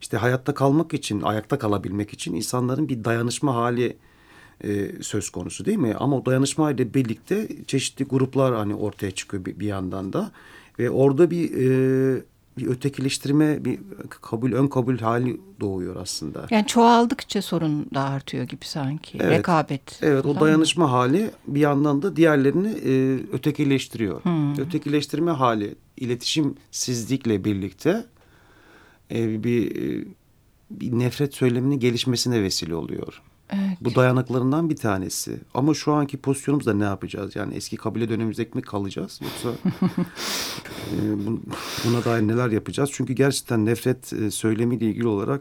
işte 0.00 0.16
hayatta 0.16 0.54
kalmak 0.54 0.94
için 0.94 1.22
ayakta 1.22 1.58
kalabilmek 1.58 2.12
için 2.12 2.34
insanların 2.34 2.88
bir 2.88 3.04
dayanışma 3.04 3.54
hali 3.54 3.96
e, 4.64 5.02
söz 5.02 5.30
konusu 5.30 5.64
değil 5.64 5.78
mi? 5.78 5.94
Ama 5.98 6.16
o 6.16 6.26
dayanışma 6.26 6.70
ile 6.70 6.94
birlikte 6.94 7.48
çeşitli 7.66 8.04
gruplar 8.04 8.54
hani 8.54 8.74
ortaya 8.74 9.10
çıkıyor 9.10 9.44
bir, 9.44 9.60
bir 9.60 9.66
yandan 9.66 10.12
da 10.12 10.32
ve 10.78 10.90
orada 10.90 11.30
bir 11.30 11.50
e, 11.52 12.22
bir 12.58 12.66
ötekileştirme, 12.66 13.64
bir 13.64 13.78
kabul, 14.08 14.52
ön 14.52 14.66
kabul 14.66 14.98
hali 14.98 15.40
doğuyor 15.60 15.96
aslında. 15.96 16.46
Yani 16.50 16.66
çoğaldıkça 16.66 17.42
sorun 17.42 17.86
da 17.94 18.04
artıyor 18.04 18.44
gibi 18.44 18.64
sanki. 18.64 19.18
Evet, 19.20 19.38
Rekabet. 19.38 19.98
Evet, 20.02 20.26
o 20.26 20.40
dayanışma 20.40 20.84
mı? 20.84 20.90
hali 20.90 21.30
bir 21.46 21.60
yandan 21.60 22.02
da 22.02 22.16
diğerlerini 22.16 22.68
e, 22.68 23.14
ötekileştiriyor. 23.32 24.24
Hmm. 24.24 24.58
Ötekileştirme 24.58 25.30
hali 25.30 25.74
iletişimsizlikle 25.96 27.44
birlikte 27.44 28.06
e, 29.10 29.44
bir, 29.44 29.76
e, 29.76 30.04
bir 30.70 30.98
nefret 30.98 31.34
söyleminin 31.34 31.80
gelişmesine 31.80 32.42
vesile 32.42 32.74
oluyor. 32.74 33.22
Evet. 33.52 33.78
Bu 33.80 33.94
dayanıklarından 33.94 34.70
bir 34.70 34.76
tanesi. 34.76 35.40
Ama 35.54 35.74
şu 35.74 35.92
anki 35.92 36.16
pozisyonumuzda 36.16 36.74
ne 36.74 36.84
yapacağız? 36.84 37.36
Yani 37.36 37.54
eski 37.54 37.76
kabile 37.76 38.08
dönemimizdeki 38.08 38.56
mi 38.56 38.62
kalacağız? 38.62 39.20
Yoksa 39.22 39.48
e, 40.92 40.98
buna 41.84 42.04
dair 42.04 42.22
neler 42.22 42.50
yapacağız? 42.50 42.90
Çünkü 42.92 43.12
gerçekten 43.12 43.66
nefret 43.66 44.12
e, 44.12 44.30
söylemiyle 44.30 44.86
ilgili 44.86 45.06
olarak 45.06 45.40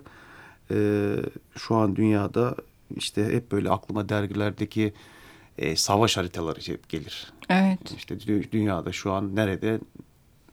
e, 0.72 1.10
şu 1.58 1.76
an 1.76 1.96
dünyada 1.96 2.56
işte 2.96 3.26
hep 3.26 3.52
böyle 3.52 3.70
aklıma 3.70 4.10
dergilerdeki 4.10 4.94
e, 5.58 5.76
savaş 5.76 6.18
haritaları 6.18 6.60
hep 6.66 6.90
gelir. 6.90 7.34
Evet. 7.50 7.80
İşte 7.98 8.20
dünyada 8.52 8.92
şu 8.92 9.12
an 9.12 9.36
nerede 9.36 9.80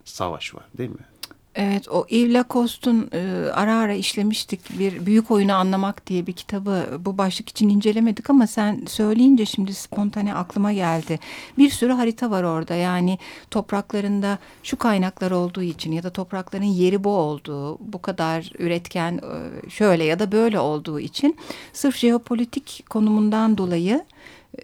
savaş 0.04 0.54
var 0.54 0.64
değil 0.78 0.90
mi? 0.90 1.15
Evet 1.58 1.88
o 1.88 2.06
Yves 2.10 2.34
Lacoste'un 2.34 3.10
e, 3.12 3.50
ara 3.52 3.78
ara 3.78 3.94
işlemiştik 3.94 4.78
bir 4.78 5.06
büyük 5.06 5.30
oyunu 5.30 5.54
anlamak 5.54 6.06
diye 6.06 6.26
bir 6.26 6.32
kitabı 6.32 6.86
bu 6.98 7.18
başlık 7.18 7.48
için 7.48 7.68
incelemedik 7.68 8.30
ama 8.30 8.46
sen 8.46 8.84
söyleyince 8.86 9.46
şimdi 9.46 9.74
spontane 9.74 10.34
aklıma 10.34 10.72
geldi. 10.72 11.18
Bir 11.58 11.70
sürü 11.70 11.92
harita 11.92 12.30
var 12.30 12.42
orada 12.42 12.74
yani 12.74 13.18
topraklarında 13.50 14.38
şu 14.62 14.76
kaynaklar 14.76 15.30
olduğu 15.30 15.62
için 15.62 15.92
ya 15.92 16.02
da 16.02 16.10
toprakların 16.10 16.64
yeri 16.64 17.04
bu 17.04 17.10
olduğu 17.10 17.78
bu 17.78 18.02
kadar 18.02 18.50
üretken 18.58 19.12
e, 19.12 19.70
şöyle 19.70 20.04
ya 20.04 20.18
da 20.18 20.32
böyle 20.32 20.58
olduğu 20.58 21.00
için 21.00 21.36
sırf 21.72 21.96
jeopolitik 21.96 22.84
konumundan 22.90 23.58
dolayı 23.58 24.04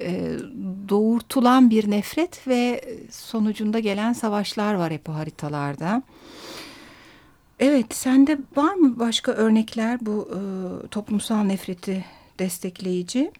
e, 0.00 0.32
doğurtulan 0.88 1.70
bir 1.70 1.90
nefret 1.90 2.48
ve 2.48 2.84
sonucunda 3.10 3.78
gelen 3.78 4.12
savaşlar 4.12 4.74
var 4.74 4.92
hep 4.92 5.08
o 5.08 5.14
haritalarda. 5.14 6.02
Evet, 7.62 7.94
sende 7.94 8.38
var 8.56 8.74
mı 8.74 8.98
başka 8.98 9.32
örnekler 9.32 10.06
bu 10.06 10.28
e, 10.30 10.38
toplumsal 10.86 11.42
nefreti 11.42 12.04
destekleyici? 12.38 13.32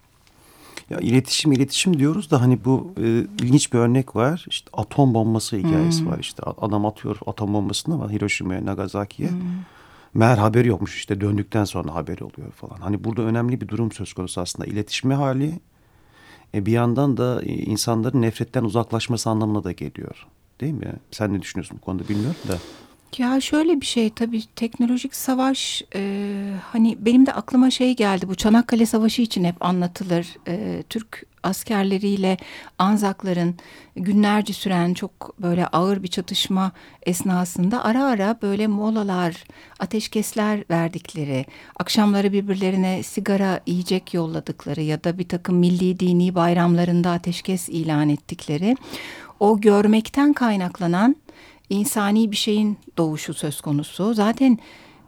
Ya 0.91 0.99
iletişim 0.99 1.53
iletişim 1.53 1.99
diyoruz 1.99 2.31
da 2.31 2.41
hani 2.41 2.65
bu 2.65 2.93
e, 2.97 3.09
ilginç 3.43 3.73
bir 3.73 3.79
örnek 3.79 4.17
var. 4.17 4.45
İşte 4.49 4.71
atom 4.73 5.15
bombası 5.15 5.57
hikayesi 5.57 6.01
hmm. 6.01 6.11
var. 6.11 6.19
İşte 6.19 6.43
adam 6.43 6.87
atıyor 6.87 7.17
atom 7.27 7.55
bombasını 7.55 7.95
ama 7.95 8.11
Hiroşima'ya, 8.11 8.67
Nagasaki'ye. 8.67 9.31
Hmm. 9.31 9.39
Meğer 10.15 10.39
haberi 10.39 10.69
yokmuş 10.69 10.97
işte 10.97 11.21
döndükten 11.21 11.65
sonra 11.65 11.95
haberi 11.95 12.25
oluyor 12.25 12.53
falan. 12.53 12.81
Hani 12.81 13.05
burada 13.05 13.23
önemli 13.23 13.61
bir 13.61 13.69
durum 13.69 13.93
söz 13.93 14.13
konusu 14.13 14.41
aslında. 14.41 14.67
iletişme 14.67 15.15
hali 15.15 15.61
e, 16.55 16.67
bir 16.67 16.73
yandan 16.73 17.17
da 17.17 17.43
e, 17.43 17.53
insanların 17.53 18.23
nefretten 18.23 18.65
uzaklaşması 18.65 19.31
anlamına 19.31 19.65
da 19.65 19.73
geliyor. 19.73 20.27
Değil 20.61 20.75
mi? 20.75 20.93
Sen 21.11 21.33
ne 21.33 21.43
düşünüyorsun 21.43 21.79
bu 21.81 21.85
konuda 21.85 22.09
bilmiyorum 22.09 22.41
da. 22.49 22.59
Ya 23.19 23.41
şöyle 23.41 23.81
bir 23.81 23.87
şey 23.87 24.11
tabii 24.11 24.43
teknolojik 24.57 25.15
savaş 25.15 25.83
e, 25.95 26.55
hani 26.73 26.97
benim 27.01 27.27
de 27.27 27.33
aklıma 27.33 27.71
şey 27.71 27.97
geldi 27.97 28.29
bu 28.29 28.35
Çanakkale 28.35 28.87
Savaşı 28.87 29.23
için 29.23 29.45
hep 29.45 29.65
anlatılır. 29.65 30.27
E, 30.49 30.83
Türk 30.89 31.27
askerleriyle 31.43 32.37
Anzakların 32.79 33.55
günlerce 33.97 34.53
süren 34.53 34.95
çok 34.95 35.35
böyle 35.39 35.67
ağır 35.67 36.03
bir 36.03 36.09
çatışma 36.09 36.73
esnasında 37.03 37.85
ara 37.85 38.05
ara 38.05 38.39
böyle 38.43 38.67
molalar, 38.67 39.45
ateşkesler 39.79 40.65
verdikleri, 40.71 41.47
akşamları 41.81 42.33
birbirlerine 42.33 43.03
sigara, 43.03 43.61
yiyecek 43.67 44.15
yolladıkları 44.15 44.81
ya 44.81 45.05
da 45.05 45.19
bir 45.19 45.29
takım 45.29 45.57
milli 45.57 46.01
dini 46.01 46.35
bayramlarında 46.35 47.11
ateşkes 47.11 47.69
ilan 47.69 48.09
ettikleri 48.09 48.77
o 49.41 49.61
görmekten 49.61 50.33
kaynaklanan 50.33 51.17
insani 51.73 52.31
bir 52.31 52.37
şeyin 52.37 52.79
doğuşu 52.99 53.35
söz 53.35 53.61
konusu. 53.61 54.15
Zaten 54.15 54.59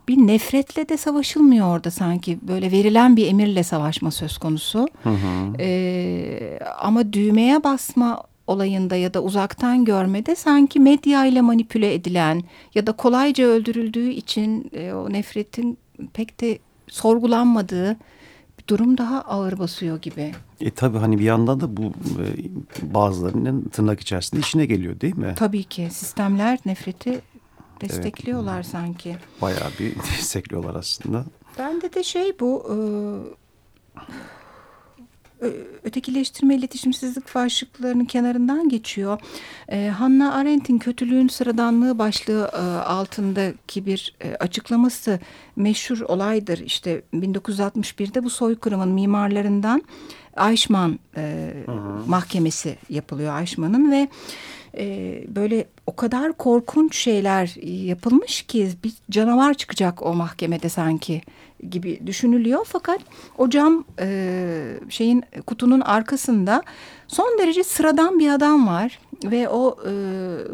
bir 0.09 0.16
nefretle 0.16 0.88
de 0.88 0.96
savaşılmıyor 0.96 1.77
orada 1.77 1.90
sanki. 1.90 2.38
Böyle 2.42 2.72
verilen 2.72 3.16
bir 3.16 3.27
emirle 3.27 3.62
savaşma 3.62 4.11
söz 4.11 4.38
konusu. 4.38 4.88
Hı 5.03 5.11
hı. 5.11 5.57
Ee, 5.59 6.59
ama 6.79 7.12
düğmeye 7.12 7.64
basma 7.64 8.22
olayında 8.46 8.96
ya 8.96 9.14
da 9.14 9.22
uzaktan 9.22 9.85
görmede 9.85 10.35
sanki 10.37 10.81
medya 10.81 11.27
ile 11.27 11.40
manipüle 11.40 11.94
edilen 11.94 12.42
ya 12.74 12.87
da 12.87 12.92
kolayca 12.92 13.44
öldürüldüğü 13.44 14.11
için 14.11 14.70
e, 14.72 14.92
o 14.92 15.12
nefretin 15.12 15.79
pek 16.12 16.40
de 16.40 16.59
sorgulanmadığı 16.88 17.96
durum 18.68 18.98
daha 18.98 19.20
ağır 19.20 19.59
basıyor 19.59 20.03
gibi. 20.03 20.33
E 20.61 20.70
tabi 20.70 20.98
hani 20.98 21.18
bir 21.18 21.24
yandan 21.24 21.61
da 21.61 21.77
bu 21.77 21.83
e, 21.83 22.27
bazılarının 22.94 23.68
tırnak 23.68 24.00
içerisinde 24.00 24.40
işine 24.40 24.66
geliyor 24.66 25.00
değil 25.00 25.16
mi? 25.16 25.35
Tabii 25.37 25.64
ki 25.64 25.88
sistemler 25.92 26.59
nefreti 26.66 27.20
destekliyorlar 27.81 28.55
evet. 28.55 28.66
sanki. 28.66 29.16
Bayağı 29.42 29.70
bir 29.81 29.96
destekliyorlar 30.18 30.74
aslında. 30.74 31.24
Bende 31.59 31.94
de 31.94 32.03
şey 32.03 32.40
bu 32.40 32.66
e, 32.70 32.77
ötekileştirme 35.84 36.54
iletişimsizlik 36.54 37.34
başlıklarının 37.34 38.04
kenarından 38.04 38.68
geçiyor. 38.68 39.20
E, 39.68 39.88
Hannah 39.88 40.34
Arendt'in 40.34 40.78
kötülüğün 40.78 41.28
sıradanlığı 41.28 41.98
başlığı 41.98 42.50
e, 42.52 42.58
altındaki 42.80 43.86
bir 43.86 44.14
e, 44.20 44.34
açıklaması 44.34 45.20
meşhur 45.56 46.00
olaydır. 46.00 46.58
İşte 46.58 47.02
1961'de 47.14 48.24
bu 48.24 48.30
soykırımın 48.30 48.88
mimarlarından 48.88 49.82
Eichmann 50.50 50.98
e, 51.16 51.52
mahkemesi 52.06 52.76
yapılıyor 52.88 53.40
Eichmann'ın 53.40 53.92
ve 53.92 54.08
e, 54.78 55.24
böyle 55.28 55.66
o 55.87 55.96
kadar 55.96 56.32
korkunç 56.32 56.96
şeyler 56.96 57.54
yapılmış 57.87 58.42
ki 58.42 58.68
bir 58.84 58.92
canavar 59.10 59.54
çıkacak 59.54 60.02
o 60.02 60.14
mahkemede 60.14 60.68
sanki 60.68 61.22
gibi 61.70 62.00
düşünülüyor. 62.06 62.66
Fakat 62.68 63.00
o 63.38 63.50
cam 63.50 63.84
e, 64.00 64.78
şeyin 64.88 65.24
kutunun 65.46 65.80
arkasında 65.80 66.62
son 67.08 67.38
derece 67.38 67.64
sıradan 67.64 68.18
bir 68.18 68.28
adam 68.28 68.66
var 68.66 68.98
ve 69.24 69.48
o 69.48 69.76
e, 69.87 69.90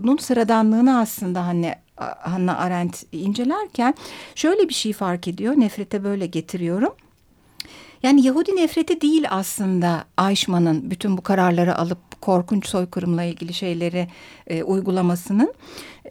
onun 0.04 0.16
sıradanlığını 0.16 0.98
aslında 0.98 1.46
hani 1.46 1.74
Hannah 1.96 2.60
Arendt 2.60 3.04
incelerken 3.12 3.94
şöyle 4.34 4.68
bir 4.68 4.74
şey 4.74 4.92
fark 4.92 5.28
ediyor. 5.28 5.54
Nefrete 5.56 6.04
böyle 6.04 6.26
getiriyorum. 6.26 6.92
Yani 8.02 8.26
Yahudi 8.26 8.56
nefreti 8.56 9.00
değil 9.00 9.26
aslında 9.30 10.04
Ayşman'ın 10.16 10.90
bütün 10.90 11.16
bu 11.16 11.22
kararları 11.22 11.76
alıp 11.78 11.98
korkunç 12.20 12.66
soykırımla 12.66 13.22
ilgili 13.22 13.54
şeyleri 13.54 14.08
e, 14.46 14.62
uygulamasının 14.62 15.54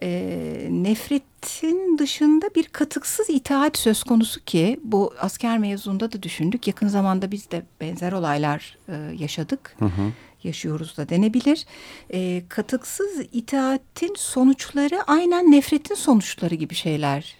e, 0.02 0.68
nefretin 0.70 1.98
dışında 1.98 2.50
bir 2.54 2.64
katıksız 2.64 3.30
itaat 3.30 3.78
söz 3.78 4.02
konusu 4.02 4.44
ki 4.44 4.80
bu 4.84 5.14
asker 5.20 5.58
mevzunda 5.58 6.12
da 6.12 6.22
düşündük. 6.22 6.66
Yakın 6.66 6.88
zamanda 6.88 7.30
biz 7.30 7.50
de 7.50 7.62
benzer 7.80 8.12
olaylar 8.12 8.78
e, 8.88 8.94
yaşadık. 9.18 9.76
Hı 9.78 9.84
hı 9.84 10.12
yaşıyoruz 10.44 10.96
da 10.96 11.08
denebilir. 11.08 11.66
E, 12.12 12.42
katıksız 12.48 13.20
itaatin 13.32 14.14
sonuçları 14.18 15.02
aynen 15.06 15.50
nefretin 15.50 15.94
sonuçları 15.94 16.54
gibi 16.54 16.74
şeyler 16.74 17.36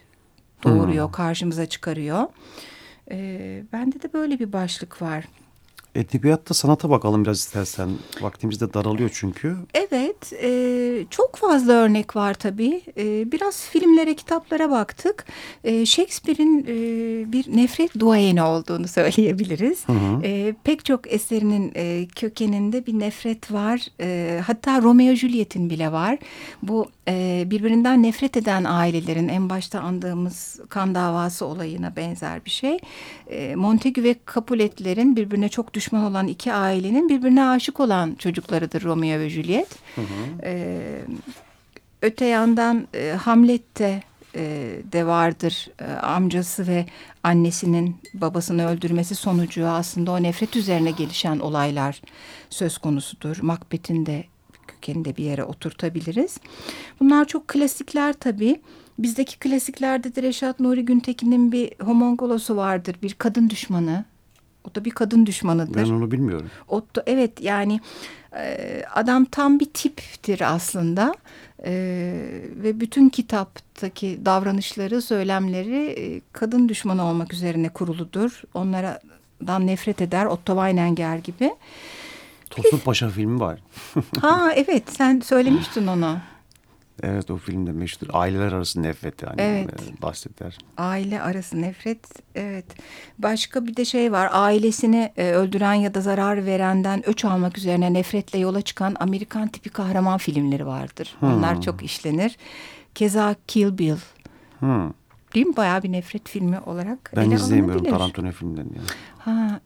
doğuruyor, 0.65 1.07
hmm. 1.07 1.13
karşımıza 1.13 1.67
çıkarıyor. 1.67 2.27
E, 3.11 3.63
bende 3.73 4.03
de 4.03 4.13
böyle 4.13 4.39
bir 4.39 4.53
başlık 4.53 5.03
var. 5.03 5.25
Edebiyatta 5.95 6.55
sanata 6.55 6.91
bakalım 6.91 7.25
biraz 7.25 7.39
istersen. 7.39 7.89
Vaktimiz 8.21 8.61
de 8.61 8.75
daralıyor 8.75 9.11
çünkü. 9.15 9.57
Evet. 9.75 10.33
E, 10.43 10.51
çok 11.11 11.37
fazla 11.37 11.73
örnek 11.73 12.17
var 12.17 12.35
tabii. 12.35 12.83
E, 12.97 13.33
biraz 13.33 13.65
filmlere, 13.65 14.15
kitaplara 14.15 14.71
baktık. 14.71 15.25
E, 15.65 15.87
Shakespeare'in 15.87 16.65
e, 16.69 17.33
bir 17.33 17.57
nefret 17.57 17.99
duayeni 17.99 18.43
olduğunu 18.43 18.89
söyleyebiliriz. 18.99 19.89
Hı 19.89 19.93
hı. 19.93 20.23
E, 20.25 20.55
pek 20.65 20.85
çok 20.85 21.13
eserinin 21.13 21.73
e, 21.77 22.07
kökeninde 22.17 22.87
bir 22.87 22.99
nefret 22.99 23.53
var. 23.53 23.81
E, 24.01 24.41
hatta 24.47 24.83
Romeo 24.83 25.15
Juliet'in 25.15 25.71
bile 25.71 25.93
var. 25.93 26.19
Bu 26.63 26.89
e, 27.11 27.45
birbirinden 27.51 28.03
nefret 28.03 28.37
eden 28.37 28.65
ailelerin 28.65 29.29
en 29.29 29.51
başta 29.51 29.81
andığımız 29.81 30.61
kan 30.69 30.95
davası 30.95 31.47
olayına 31.47 31.97
benzer 31.97 32.45
bir 32.45 32.51
şey. 32.51 32.79
E, 33.31 33.55
ve 33.97 34.17
Capulet'lerin 34.35 35.17
birbirine 35.17 35.49
çok 35.49 35.75
düşman 35.75 36.05
olan 36.05 36.29
iki 36.29 36.53
ailenin 36.53 37.09
birbirine 37.09 37.45
aşık 37.45 37.81
olan 37.81 38.15
çocuklarıdır 38.15 38.83
Romeo 38.83 39.19
ve 39.19 39.31
Juliet. 39.31 39.69
Hı 39.95 40.01
hı. 40.01 40.45
E, 40.45 40.81
öte 42.03 42.25
yandan 42.25 42.89
e, 42.95 43.11
Hamlet 43.11 43.79
de 43.79 44.03
e, 44.35 44.43
de 44.93 45.07
vardır 45.07 45.69
e, 45.81 45.85
amcası 45.85 46.67
ve 46.67 46.87
annesinin 47.23 47.97
babasını 48.15 48.69
öldürmesi 48.69 49.15
sonucu 49.15 49.67
aslında 49.67 50.13
o 50.13 50.23
nefret 50.23 50.57
üzerine 50.57 50.91
gelişen 50.91 51.39
olaylar 51.39 52.03
söz 52.51 52.79
konusudur. 52.79 53.37
Macbeth'in 53.43 54.07
de 54.07 54.25
kökeni 54.71 55.05
de 55.05 55.17
bir 55.17 55.25
yere 55.25 55.45
oturtabiliriz. 55.45 56.41
Bunlar 57.01 57.25
çok 57.25 57.49
klasikler 57.49 58.13
tabii. 58.13 58.61
Bizdeki 58.99 59.39
klasiklerde 59.39 60.15
de 60.15 60.23
Reşat 60.23 60.61
Nuri 60.61 60.85
Güntekin'in 60.85 61.53
bir 61.53 61.73
homongolosu 61.83 62.57
vardır. 62.57 62.97
Bir 63.03 63.15
kadın 63.15 63.51
düşmanı. 63.51 64.05
O 64.65 64.75
da 64.75 64.85
bir 64.85 64.91
kadın 64.91 65.27
düşmanıdır. 65.27 65.85
Ben 65.87 65.91
onu 65.91 66.11
bilmiyorum. 66.11 66.51
O 66.69 66.83
da, 66.97 67.03
evet 67.07 67.41
yani 67.41 67.81
e, 68.37 68.83
adam 68.95 69.25
tam 69.25 69.61
bir 69.61 69.65
tiptir 69.67 70.55
aslında. 70.55 71.15
E, 71.65 71.73
ve 72.63 72.81
bütün 72.81 73.09
kitaptaki 73.09 74.21
davranışları, 74.25 75.03
söylemleri 75.03 75.87
e, 75.87 76.21
kadın 76.33 76.69
düşmanı 76.69 77.05
olmak 77.05 77.33
üzerine 77.33 77.69
kuruludur. 77.69 78.43
Onlardan 78.55 79.67
nefret 79.67 80.03
eder. 80.03 80.27
Otto 80.27 80.53
Weininger 80.53 81.19
gibi. 81.19 81.51
Tosun 82.51 82.79
Paşa 82.79 83.09
filmi 83.09 83.41
var. 83.41 83.59
ha 84.21 84.53
evet 84.55 84.91
sen 84.91 85.21
söylemiştin 85.21 85.87
onu. 85.87 86.19
Evet 87.03 87.31
o 87.31 87.37
filmde 87.37 87.73
meşhur. 87.73 88.07
Aileler 88.13 88.53
arası 88.53 88.83
nefret 88.83 89.23
yani 89.23 89.35
evet. 89.39 89.83
E, 89.99 90.03
bahseder. 90.03 90.59
Aile 90.77 91.23
arası 91.23 91.63
nefret 91.63 92.07
evet. 92.35 92.65
Başka 93.19 93.67
bir 93.67 93.77
de 93.77 93.85
şey 93.85 94.13
var. 94.13 94.29
Ailesini 94.33 95.13
e, 95.17 95.31
öldüren 95.31 95.75
ya 95.75 95.95
da 95.95 96.01
zarar 96.01 96.47
verenden 96.47 97.09
öç 97.09 97.25
almak 97.25 97.59
üzerine 97.59 97.93
nefretle 97.93 98.39
yola 98.39 98.63
çıkan 98.63 98.97
Amerikan 99.01 99.49
tipi 99.49 99.71
kahraman 99.71 100.19
filmleri 100.19 100.67
vardır. 100.67 101.17
Hmm. 101.21 101.35
Onlar 101.35 101.63
çok 101.63 101.83
işlenir. 101.83 102.37
Keza 102.95 103.35
Kill 103.47 103.79
Bill. 103.79 103.97
Hmm. 104.59 104.91
Değil 105.35 105.47
mi? 105.47 105.57
Bayağı 105.57 105.83
bir 105.83 105.93
nefret 105.93 106.29
filmi 106.29 106.61
olarak 106.61 107.13
Ben 107.17 107.31
izleyemiyorum 107.31 107.85
Tarantino 107.85 108.33
filmlerini. 108.33 108.77
Yani. 108.77 108.89
Ha, 109.19 109.61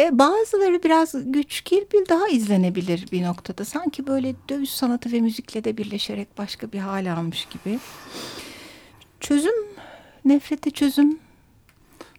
e, 0.00 0.18
bazıları 0.18 0.82
biraz 0.82 1.14
güç 1.32 1.60
Kirbil 1.60 2.08
daha 2.08 2.28
izlenebilir 2.28 3.06
bir 3.12 3.22
noktada. 3.22 3.64
Sanki 3.64 4.06
böyle 4.06 4.34
dövüş 4.48 4.70
sanatı 4.70 5.12
ve 5.12 5.20
müzikle 5.20 5.64
de 5.64 5.76
birleşerek 5.76 6.38
başka 6.38 6.72
bir 6.72 6.78
hal 6.78 7.12
almış 7.12 7.48
gibi. 7.50 7.78
Çözüm, 9.20 9.66
nefrete 10.24 10.70
çözüm. 10.70 11.18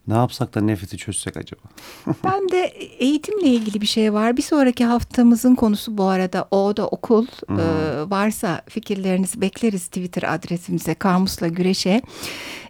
Ne 0.08 0.14
yapsak 0.14 0.56
da 0.56 0.62
nefreti 0.62 0.98
çözsek 0.98 1.38
acaba? 1.38 1.62
ben 2.24 2.50
de 2.50 2.66
eğitimle 3.00 3.48
ilgili 3.48 3.82
bir 3.82 3.86
şey 3.86 4.14
var. 4.14 4.38
Bir 4.38 4.42
sonraki 4.42 4.86
haftamızın 4.86 5.56
konusu 5.56 5.98
bu 5.98 6.04
arada 6.04 6.48
o 6.52 6.78
da 6.78 6.88
okul. 6.88 7.28
Hmm. 7.48 7.60
Ee, 7.60 7.64
varsa 8.10 8.62
fikirlerinizi 8.70 9.42
bekleriz 9.42 9.88
Twitter 9.88 10.34
adresimize 10.34 10.94
Kamusla 10.94 11.48
Güreş'e. 11.48 12.02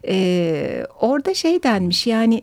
Ee, 0.08 0.86
orada 1.00 1.34
şey 1.34 1.62
denmiş 1.62 2.06
yani 2.06 2.42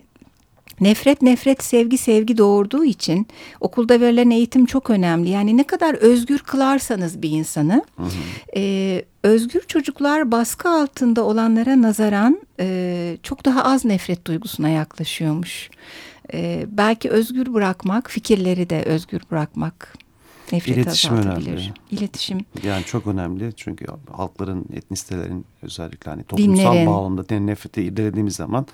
Nefret 0.82 1.22
nefret 1.22 1.64
sevgi 1.64 1.98
sevgi 1.98 2.38
doğurduğu 2.38 2.86
için 2.86 3.28
okulda 3.60 4.02
verilen 4.02 4.30
eğitim 4.30 4.66
çok 4.66 4.90
önemli. 4.90 5.30
Yani 5.30 5.58
ne 5.58 5.64
kadar 5.64 5.94
özgür 5.94 6.40
kılarsanız 6.40 7.22
bir 7.22 7.30
insanı 7.30 7.84
hı 7.96 8.04
hı. 8.04 8.10
E, 8.56 9.06
özgür 9.24 9.62
çocuklar 9.62 10.32
baskı 10.32 10.70
altında 10.70 11.24
olanlara 11.24 11.82
nazaran 11.82 12.42
e, 12.60 13.18
çok 13.24 13.46
daha 13.46 13.64
az 13.64 13.86
nefret 13.86 14.28
duygusuna 14.28 14.70
yaklaşıyormuş. 14.70 15.70
E, 16.34 16.66
belki 16.68 17.10
özgür 17.10 17.54
bırakmak 17.54 18.10
fikirleri 18.10 18.70
de 18.70 18.84
özgür 18.84 19.22
bırakmak 19.32 19.94
nefreti 20.52 20.80
İletişim 20.80 21.18
önemli. 21.18 21.74
İletişim. 21.92 22.40
Yani 22.64 22.84
çok 22.84 23.08
önemli 23.08 23.54
çünkü 23.56 23.86
halkların, 24.12 24.66
etnisitelerin 24.74 25.46
özellikle 25.62 26.12
hani 26.12 26.24
toplumsal 26.24 26.74
Dinlerin. 26.74 26.88
bağlamda 26.88 27.40
nefreti 27.40 27.84
irdelediğimiz 27.84 28.36
zaman 28.36 28.68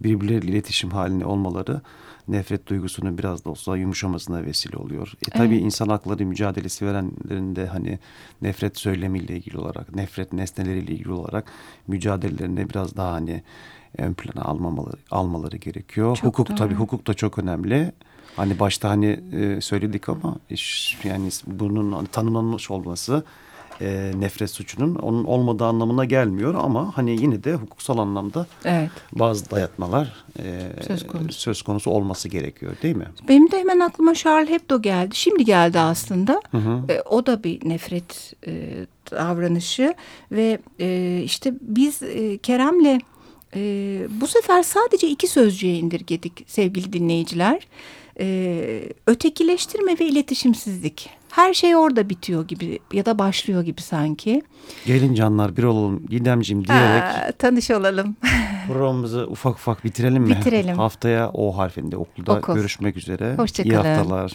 birbirleriyle 0.00 0.52
iletişim 0.52 0.90
halinde 0.90 1.26
olmaları 1.26 1.80
nefret 2.28 2.66
duygusunun 2.66 3.18
biraz 3.18 3.44
da 3.44 3.50
olsa 3.50 3.76
yumuşamasına 3.76 4.44
vesile 4.44 4.76
oluyor. 4.76 5.12
E, 5.28 5.30
tabii 5.30 5.54
evet. 5.54 5.64
insan 5.64 5.88
hakları 5.88 6.26
mücadelesi 6.26 6.86
verenlerin 6.86 7.56
de 7.56 7.66
hani 7.66 7.98
nefret 8.42 8.78
söylemiyle 8.78 9.36
ilgili 9.36 9.58
olarak, 9.58 9.94
nefret 9.94 10.32
nesneleriyle 10.32 10.92
ilgili 10.92 11.12
olarak 11.12 11.52
mücadelelerinde 11.86 12.70
biraz 12.70 12.96
daha 12.96 13.12
hani 13.12 13.42
ön 13.98 14.14
plana 14.14 14.44
almamaları, 14.44 14.96
almaları 15.10 15.56
gerekiyor. 15.56 16.16
Çok 16.16 16.26
hukuk 16.26 16.48
doğru. 16.48 16.56
tabii 16.56 16.74
hukuk 16.74 17.06
da 17.06 17.14
çok 17.14 17.38
önemli. 17.38 17.92
Hani 18.36 18.58
başta 18.58 18.90
hani 18.90 19.20
e, 19.32 19.60
söyledik 19.60 20.08
ama 20.08 20.36
iş, 20.50 20.98
yani 21.04 21.28
bunun 21.46 22.04
tanımlanmış 22.04 22.70
olması 22.70 23.24
e, 23.80 24.12
nefret 24.18 24.50
suçunun 24.50 24.94
onun 24.94 25.24
olmadığı 25.24 25.64
anlamına 25.64 26.04
gelmiyor 26.04 26.54
ama 26.54 26.96
hani 26.96 27.10
yine 27.10 27.44
de 27.44 27.54
hukuksal 27.54 27.98
anlamda 27.98 28.46
evet. 28.64 28.90
bazı 29.12 29.50
dayatmalar 29.50 30.12
e, 30.38 30.70
söz, 30.86 31.06
konusu. 31.06 31.40
söz 31.40 31.62
konusu 31.62 31.90
olması 31.90 32.28
gerekiyor 32.28 32.72
değil 32.82 32.96
mi? 32.96 33.06
Benim 33.28 33.50
de 33.50 33.58
hemen 33.58 33.80
aklıma 33.80 34.14
Charles 34.14 34.50
Hebdo 34.50 34.82
geldi. 34.82 35.16
Şimdi 35.16 35.44
geldi 35.44 35.78
aslında. 35.78 36.40
Hı 36.50 36.58
hı. 36.58 36.92
E, 36.92 37.02
o 37.02 37.26
da 37.26 37.44
bir 37.44 37.68
nefret 37.68 38.34
e, 38.46 38.72
davranışı 39.10 39.94
ve 40.32 40.58
e, 40.80 41.20
işte 41.24 41.54
biz 41.60 42.02
e, 42.02 42.38
Kerem'le 42.38 43.00
Ee, 43.56 44.06
bu 44.10 44.26
sefer 44.26 44.62
sadece 44.62 45.08
iki 45.08 45.26
sözcüğe 45.26 45.74
indirgedik 45.74 46.44
sevgili 46.46 46.92
dinleyiciler. 46.92 47.66
Ee, 48.20 48.88
ötekileştirme 49.06 49.98
ve 50.00 50.04
iletişimsizlik. 50.04 51.10
Her 51.36 51.54
şey 51.54 51.76
orada 51.76 52.08
bitiyor 52.08 52.48
gibi 52.48 52.78
ya 52.92 53.06
da 53.06 53.18
başlıyor 53.18 53.62
gibi 53.62 53.82
sanki. 53.82 54.42
Gelin 54.86 55.14
canlar 55.14 55.56
bir 55.56 55.62
olalım 55.62 56.06
Gidemciğim 56.06 56.66
diyerek. 56.66 57.02
Aa, 57.02 57.32
tanış 57.38 57.70
olalım. 57.70 58.16
programımızı 58.66 59.26
ufak 59.26 59.54
ufak 59.54 59.84
bitirelim 59.84 60.22
mi? 60.22 60.28
Bitirelim. 60.28 60.76
Haftaya 60.76 61.30
O 61.30 61.58
harfinde 61.58 61.96
okulda 61.96 62.32
Okul. 62.32 62.54
görüşmek 62.54 62.96
üzere. 62.96 63.34
Hoşçakalın. 63.36 63.74
İyi 63.74 63.76
haftalar. 63.76 64.32